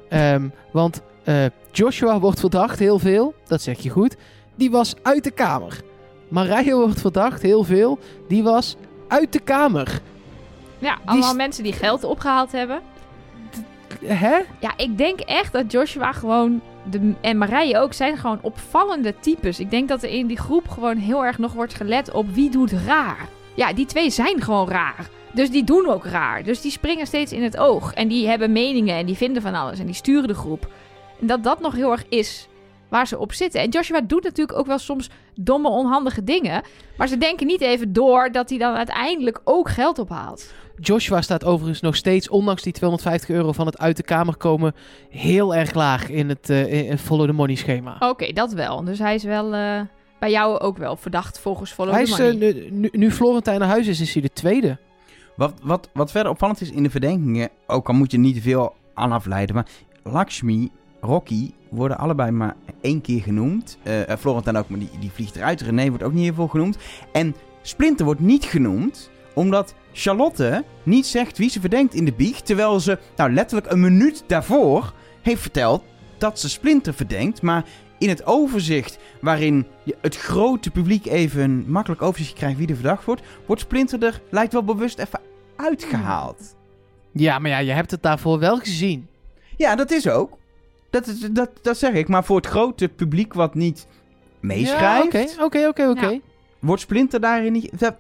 [0.10, 4.16] Ehm, want eh, Joshua wordt verdacht heel veel, dat zeg je goed.
[4.56, 5.82] Die was uit de kamer.
[6.28, 8.00] Marije wordt verdacht heel veel.
[8.28, 8.76] Die was
[9.08, 10.02] uit de kamer.
[10.86, 12.82] Ja, allemaal mensen die geld opgehaald hebben.
[14.06, 14.38] Hè?
[14.60, 19.60] Ja, ik denk echt dat Joshua gewoon, de, en Marije ook, zijn gewoon opvallende types.
[19.60, 22.50] Ik denk dat er in die groep gewoon heel erg nog wordt gelet op wie
[22.50, 23.28] doet raar.
[23.56, 25.10] Ja, die twee zijn gewoon raar.
[25.34, 26.44] Dus die doen ook raar.
[26.44, 27.94] Dus die springen steeds in het oog.
[27.94, 29.80] En die hebben meningen en die vinden van alles.
[29.80, 30.68] En die sturen de groep.
[31.20, 32.48] En dat dat nog heel erg is
[32.90, 33.62] waar ze op zitten.
[33.62, 36.64] En Joshua doet natuurlijk ook wel soms domme, onhandige dingen.
[36.98, 40.54] Maar ze denken niet even door dat hij dan uiteindelijk ook geld ophaalt.
[40.80, 44.74] Joshua staat overigens nog steeds, ondanks die 250 euro van het uit de kamer komen,
[45.10, 47.96] heel erg laag in het eh, in follow the money schema.
[48.00, 48.84] Oké, dat wel.
[48.84, 49.82] Dus hij is wel eh,
[50.20, 52.30] bij jou ook wel verdacht volgens Follow Hij the Money.
[52.30, 54.78] eh, nu, nu, nu Florentijn naar huis is, is hij de tweede.
[55.36, 58.42] Wat, wat, wat verder opvallend is in de verdenkingen, ook al moet je niet te
[58.42, 59.68] veel aan afleiden, maar
[60.04, 60.70] Lakshmi,
[61.02, 63.78] Rocky worden allebei maar één keer genoemd.
[64.20, 65.62] Florentijn ook, maar die, die vliegt eruit.
[65.62, 66.78] René wordt ook niet heel veel genoemd.
[67.12, 72.46] En Splinter wordt niet genoemd, omdat Charlotte niet zegt wie ze verdenkt in de biecht,
[72.46, 75.84] terwijl ze nou letterlijk een minuut daarvoor heeft verteld
[76.18, 77.66] dat ze Splinter verdenkt, maar
[78.00, 82.76] in het overzicht waarin je het grote publiek even een makkelijk overzicht krijgt wie er
[82.76, 85.20] verdacht wordt, wordt Splinter er, lijkt wel bewust, even
[85.56, 86.56] uitgehaald.
[87.12, 89.08] Ja, maar ja, je hebt het daarvoor wel gezien.
[89.58, 90.38] Ja, dat is ook.
[90.90, 92.08] Dat, is- dat, dat zeg ik.
[92.08, 93.88] Maar voor het grote publiek wat niet
[94.40, 96.20] meeschrijft, Ja, Oké, oké, oké, oké.
[96.60, 97.80] Wordt Splinter daarin niet...
[97.80, 97.96] dat-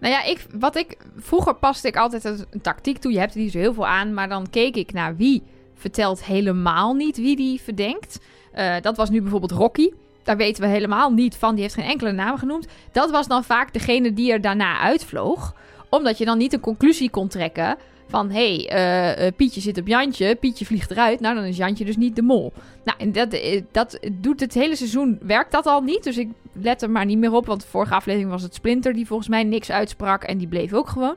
[0.00, 3.12] Nou ja, ik, wat ik, vroeger paste ik altijd een, tactiek toe.
[3.12, 5.42] Je hebt er niet zo heel veel aan, maar dan keek ik naar wie
[5.74, 8.20] vertelt helemaal niet wie die verdenkt.
[8.52, 9.90] Eh, dat was nu bijvoorbeeld Rocky.
[10.22, 11.54] Daar weten we helemaal niet van.
[11.54, 12.66] Die heeft geen enkele naam genoemd.
[12.92, 15.54] Dat was dan vaak degene die er daarna uitvloog.
[15.88, 17.76] Omdat je dan niet een conclusie kon trekken
[18.08, 18.30] van...
[18.30, 21.20] hé, hey, eh, eh, Pietje zit op Jantje, Pietje vliegt eruit.
[21.20, 22.52] Nou, dan is Jantje dus niet de mol.
[22.84, 23.40] Nou, en dat,
[23.70, 26.04] dat doet het hele seizoen, werkt dat al niet.
[26.04, 26.28] Dus ik
[26.62, 28.92] let er maar niet meer op, want de vorige aflevering was het Splinter...
[28.92, 31.16] die volgens mij niks uitsprak en die bleef ook gewoon.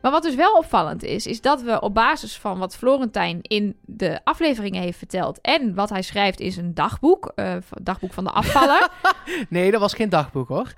[0.00, 3.76] Maar wat dus wel opvallend is, is dat we op basis van wat Florentijn in
[3.84, 5.40] de afleveringen heeft verteld...
[5.40, 8.88] en wat hij schrijft is een dagboek, eh, dagboek van de afvaller...
[9.48, 10.72] Nee, dat was geen dagboek hoor.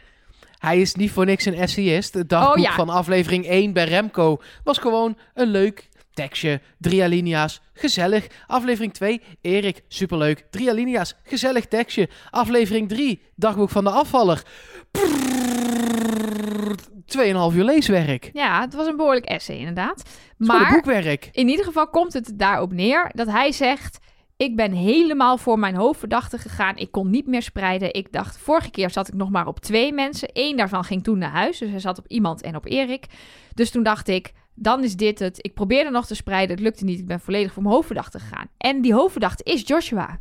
[0.59, 2.15] Hij is niet voor niks een essayist.
[2.15, 2.73] Het dagboek Oh, ja.
[2.73, 6.61] van aflevering 1 bij Remco was gewoon een leuk tekstje.
[6.79, 8.27] Drie alinea's, gezellig.
[8.47, 10.47] Aflevering 2, Erik, superleuk.
[10.51, 12.09] Drie alinea's, gezellig tekstje.
[12.31, 14.43] Aflevering 3, dagboek van de afvaller.
[14.91, 16.75] Prrrr,
[17.07, 18.31] Tweeënhalf uur leeswerk.
[18.33, 20.03] ja, het was een behoorlijk essay inderdaad.
[20.39, 21.29] Maar boekwerk.
[21.33, 24.03] in ieder geval komt het daarop neer dat hij zegt...
[24.37, 26.77] Ik ben helemaal voor mijn hoofdverdachte gegaan.
[26.77, 27.95] Ik kon niet meer spreiden.
[27.95, 30.29] Ik dacht, vorige keer zat ik nog maar op twee mensen.
[30.33, 31.59] Eén daarvan ging toen naar huis.
[31.59, 33.07] Dus hij zat op iemand en op Erik.
[33.55, 35.39] Dus toen dacht ik, dan is dit het.
[35.41, 36.57] Ik probeerde nog te spreiden.
[36.57, 36.99] Het lukte niet.
[36.99, 38.49] Ik ben volledig voor mijn hoofdverdachte gegaan.
[38.57, 40.21] En die hoofdverdachte is Joshua.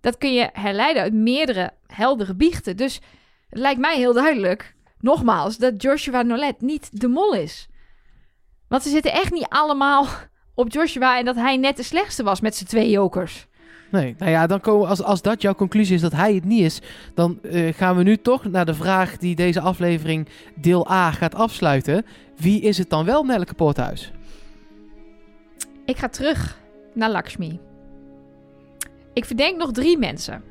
[0.00, 2.76] Dat kun je herleiden uit meerdere heldere biechten.
[2.76, 3.00] Dus
[3.48, 7.68] het lijkt mij heel duidelijk, nogmaals, dat Joshua Nolet niet de mol is.
[8.68, 10.06] Want ze zitten echt niet allemaal
[10.54, 13.47] op Joshua en dat hij net de slechtste was met zijn twee jokers.
[13.90, 16.62] Nee, nou ja, dan komen, als, als dat jouw conclusie is dat hij het niet
[16.62, 16.80] is,
[17.14, 21.34] dan eh, gaan we nu toch naar de vraag die deze aflevering deel A gaat
[21.34, 22.04] afsluiten.
[22.36, 24.12] Wie is het dan wel, Nelleke Poorthuis?
[25.84, 26.58] Ik ga terug
[26.94, 27.60] naar Lakshmi.
[29.12, 30.42] Ik verdenk nog drie mensen.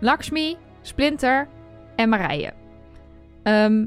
[0.00, 1.48] Lakshmi, Splinter
[1.96, 2.52] en Marije.
[3.42, 3.84] Ehm,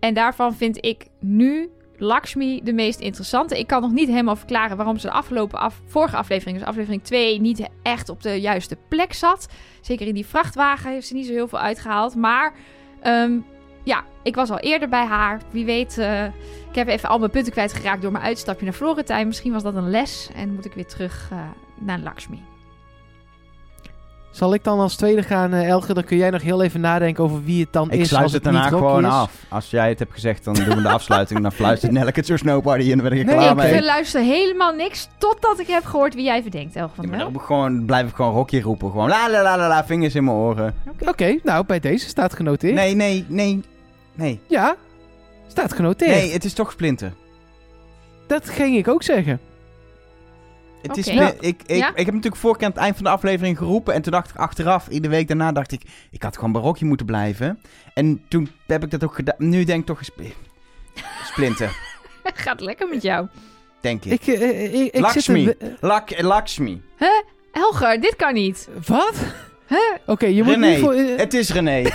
[0.00, 3.58] en daarvan vind ik nu Lakshmi de meest interessante.
[3.58, 7.02] Ik kan nog niet helemaal verklaren waarom ze de afgelopen af, vorige aflevering, dus aflevering
[7.02, 9.48] 2, niet echt op de juiste plek zat.
[9.80, 12.14] Zeker in die vrachtwagen heeft ze niet zo heel veel uitgehaald.
[12.14, 12.54] Maar
[13.00, 13.38] ehm,
[13.84, 15.40] ja, ik was al eerder bij haar.
[15.50, 16.24] Wie weet, eh,
[16.70, 19.26] ik heb even al mijn punten kwijtgeraakt door mijn uitstapje naar Florentijn.
[19.26, 21.38] Misschien was dat een les en moet ik weer terug eh,
[21.80, 22.53] naar Lakshmi.
[24.34, 25.94] Zal ik dan als tweede gaan, eh, Elge?
[25.94, 28.08] Dan kun jij nog heel even nadenken over wie het dan Ik is.
[28.08, 29.12] sluit als het het daarna niet Rocky gewoon is.
[29.12, 29.32] af.
[29.48, 31.40] Als jij het hebt gezegd, dan doen we de afsluiting.
[31.42, 33.62] Dan fluistert Nelke het zo nobody en dan ben ik er Nee, klaar oké.
[33.62, 33.74] mee.
[33.74, 37.40] Ik luister helemaal niks totdat ik heb gehoord wie jij verdenkt, Elge van Ja, dan
[37.40, 38.90] gewoon, blijf ik gewoon Rocky roepen.
[38.90, 40.74] Gewoon la la la la la, vingers in mijn oren.
[41.06, 42.74] Oké, nou, bij deze staat genoteerd.
[42.74, 43.60] Nee, nee, nee,
[44.14, 44.40] nee.
[44.48, 44.76] Ja,
[45.46, 46.10] staat genoteerd.
[46.10, 47.12] Nee, het is toch Splinter.
[48.26, 49.40] Dat ging ik ook zeggen.
[50.86, 51.88] Het is ik, ik, Ja?
[51.88, 53.94] ik heb natuurlijk vorige keer aan het eind van de aflevering geroepen.
[53.94, 55.82] En toen dacht ik achteraf, iedere week daarna dacht ik...
[56.10, 57.60] Ik had gewoon bij Rocky moeten blijven.
[57.94, 59.34] En toen heb ik dat ook gedaan.
[59.38, 60.04] Nu denk ik toch...
[60.04, 60.20] Sp-
[61.30, 61.76] Splinter,
[62.34, 63.26] Gaat lekker met jou.
[63.80, 64.12] denk ik.
[64.12, 65.54] Ik, eh, eh, ik, ik zit Lakshmi.
[65.80, 66.82] Lak, Lakshmi.
[67.52, 68.68] Helger, dit kan niet.
[68.86, 69.14] Wat?
[69.68, 69.78] Huh?
[70.06, 70.66] Oké, je moet René.
[70.66, 70.92] niet voor...
[70.92, 71.82] eh, Het is René.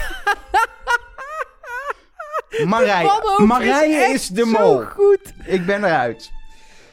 [2.66, 4.82] Marije, Wanhoop Marije is de zo mol.
[4.86, 5.34] goed.
[5.46, 6.32] Ik ben eruit.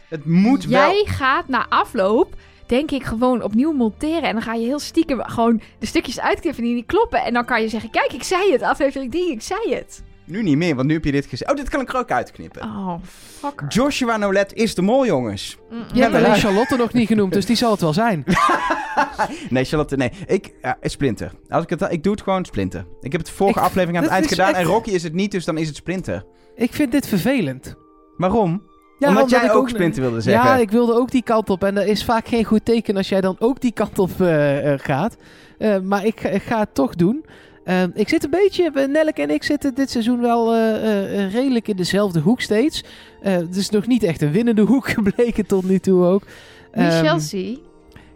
[0.08, 0.80] Het moet wel...
[0.92, 2.34] Jij gaat na afloop,
[2.66, 4.22] denk ik, gewoon opnieuw monteren.
[4.22, 7.24] En dan ga je heel stiekem gewoon de stukjes uitknippen die niet kloppen.
[7.24, 8.62] En dan kan je zeggen, kijk, ik zei het.
[8.62, 10.02] Aflevering 3, ik zei het.
[10.24, 11.50] Nu niet meer, want nu heb je dit gezegd.
[11.50, 12.62] Oh, dit kan ik er ook uitknippen.
[12.62, 12.94] Oh,
[13.38, 13.68] fucker.
[13.68, 15.58] Joshua Nolet is de mol, jongens.
[15.70, 18.24] Mm, Je hebt alleen Charlotte nog niet genoemd, dus die zal het wel zijn.
[19.50, 20.10] Nee, Charlotte, nee.
[20.26, 21.32] Ik, ja, Splinter.
[21.48, 22.86] Als ik, het, ik doe het gewoon Splinter.
[23.00, 24.48] Ik heb het vorige Ik- aflevering aan het eind gedaan.
[24.48, 26.24] echt- En Rocky is het niet, dus dan is het Splinter.
[26.54, 27.74] Ik vind dit vervelend.
[28.16, 28.62] Waarom?
[28.98, 30.44] Ja, omdat, omdat jij ik ook Splinter wilde zeggen.
[30.50, 31.64] Ja, ik wilde ook die kant op.
[31.64, 34.72] En dat is vaak geen goed teken als jij dan ook die kant op eh,
[34.72, 35.16] eh, gaat.
[35.58, 37.24] Eh, maar ik, ik ga het toch doen.
[37.64, 41.32] Eh, ik zit een beetje, Nelleke en ik zitten dit seizoen wel eh, eh, eh,
[41.32, 42.84] redelijk in dezelfde hoek steeds.
[43.22, 46.22] Eh, het is nog niet echt een winnende hoek gebleken tot nu toe ook.
[46.72, 47.56] Ehm, Chelsea.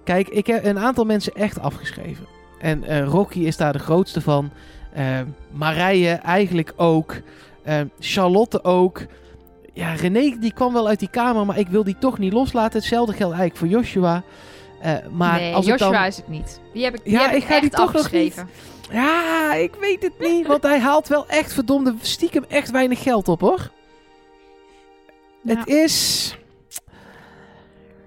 [0.05, 2.27] Kijk, ik heb een aantal mensen echt afgeschreven.
[2.61, 4.51] En eh, Rocky is daar de grootste van.
[4.93, 5.05] Eh,
[5.51, 7.15] Marije eigenlijk ook.
[7.99, 9.01] Charlotte ook.
[9.81, 12.79] Ja, René die kwam wel uit die kamer, maar ik wil die toch niet loslaten.
[12.79, 14.23] Hetzelfde geldt eigenlijk voor Joshua.
[14.81, 16.05] Eh, maar nee, als Joshua dan...
[16.05, 16.61] is het niet.
[16.73, 18.49] Die heb ik, die Ja, heb ik ik ga die toch nog afgeschreven.
[18.91, 20.47] Ja, ik weet het niet.
[20.47, 23.71] Want hij haalt wel echt verdomde stiekem echt weinig geld op, hoor.
[25.43, 25.57] Ja.
[25.57, 26.35] Het is...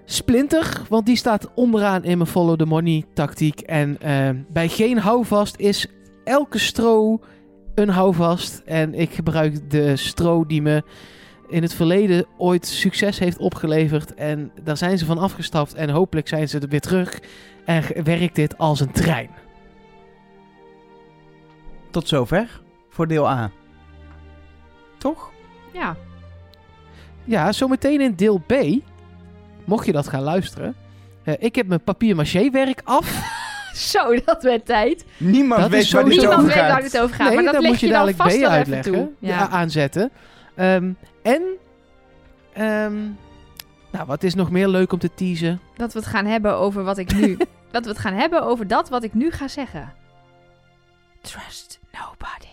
[0.06, 3.60] Splinter, want die staat onderaan in mijn follow the money tactiek.
[3.60, 5.88] En eh, bij geen houvast is
[6.24, 7.20] elke stro
[7.76, 8.62] een houvast.
[8.66, 10.84] En ik gebruik de stro die me
[11.48, 14.14] in het verleden ooit succes heeft opgeleverd.
[14.14, 17.20] En daar zijn ze van afgestapt en hopelijk zijn ze er weer terug.
[17.66, 19.30] En werkt dit als een trein.
[21.92, 23.52] Tot zover voor deel A.
[24.98, 25.32] Toch?
[25.74, 25.96] Ja.
[27.24, 28.54] Ja, zometeen in deel B,
[29.66, 30.76] mocht je dat gaan luisteren.
[31.24, 33.22] eh, ik heb mijn papier-maché werk af.
[33.74, 35.06] Zo, dat werd tijd.
[35.18, 36.84] Niemand Dat weet waar dit Niemand over weet waar gaat.
[36.84, 37.28] het over gaat.
[37.28, 38.92] nee, maar dat dan leg moet je je dan dadelijk vast B uitleggen.
[38.94, 39.10] toe.
[39.20, 39.50] Ja.
[39.50, 40.12] aanzetten.
[40.56, 40.92] Ehm,
[41.24, 41.42] en,
[42.54, 43.02] ehm,
[43.92, 45.60] nou, wat is nog meer leuk om te teasen?
[45.76, 47.38] Dat we het gaan hebben over wat ik nu...
[47.72, 49.94] dat we het gaan hebben over dat wat ik nu ga zeggen.
[51.22, 52.53] Trust nobody.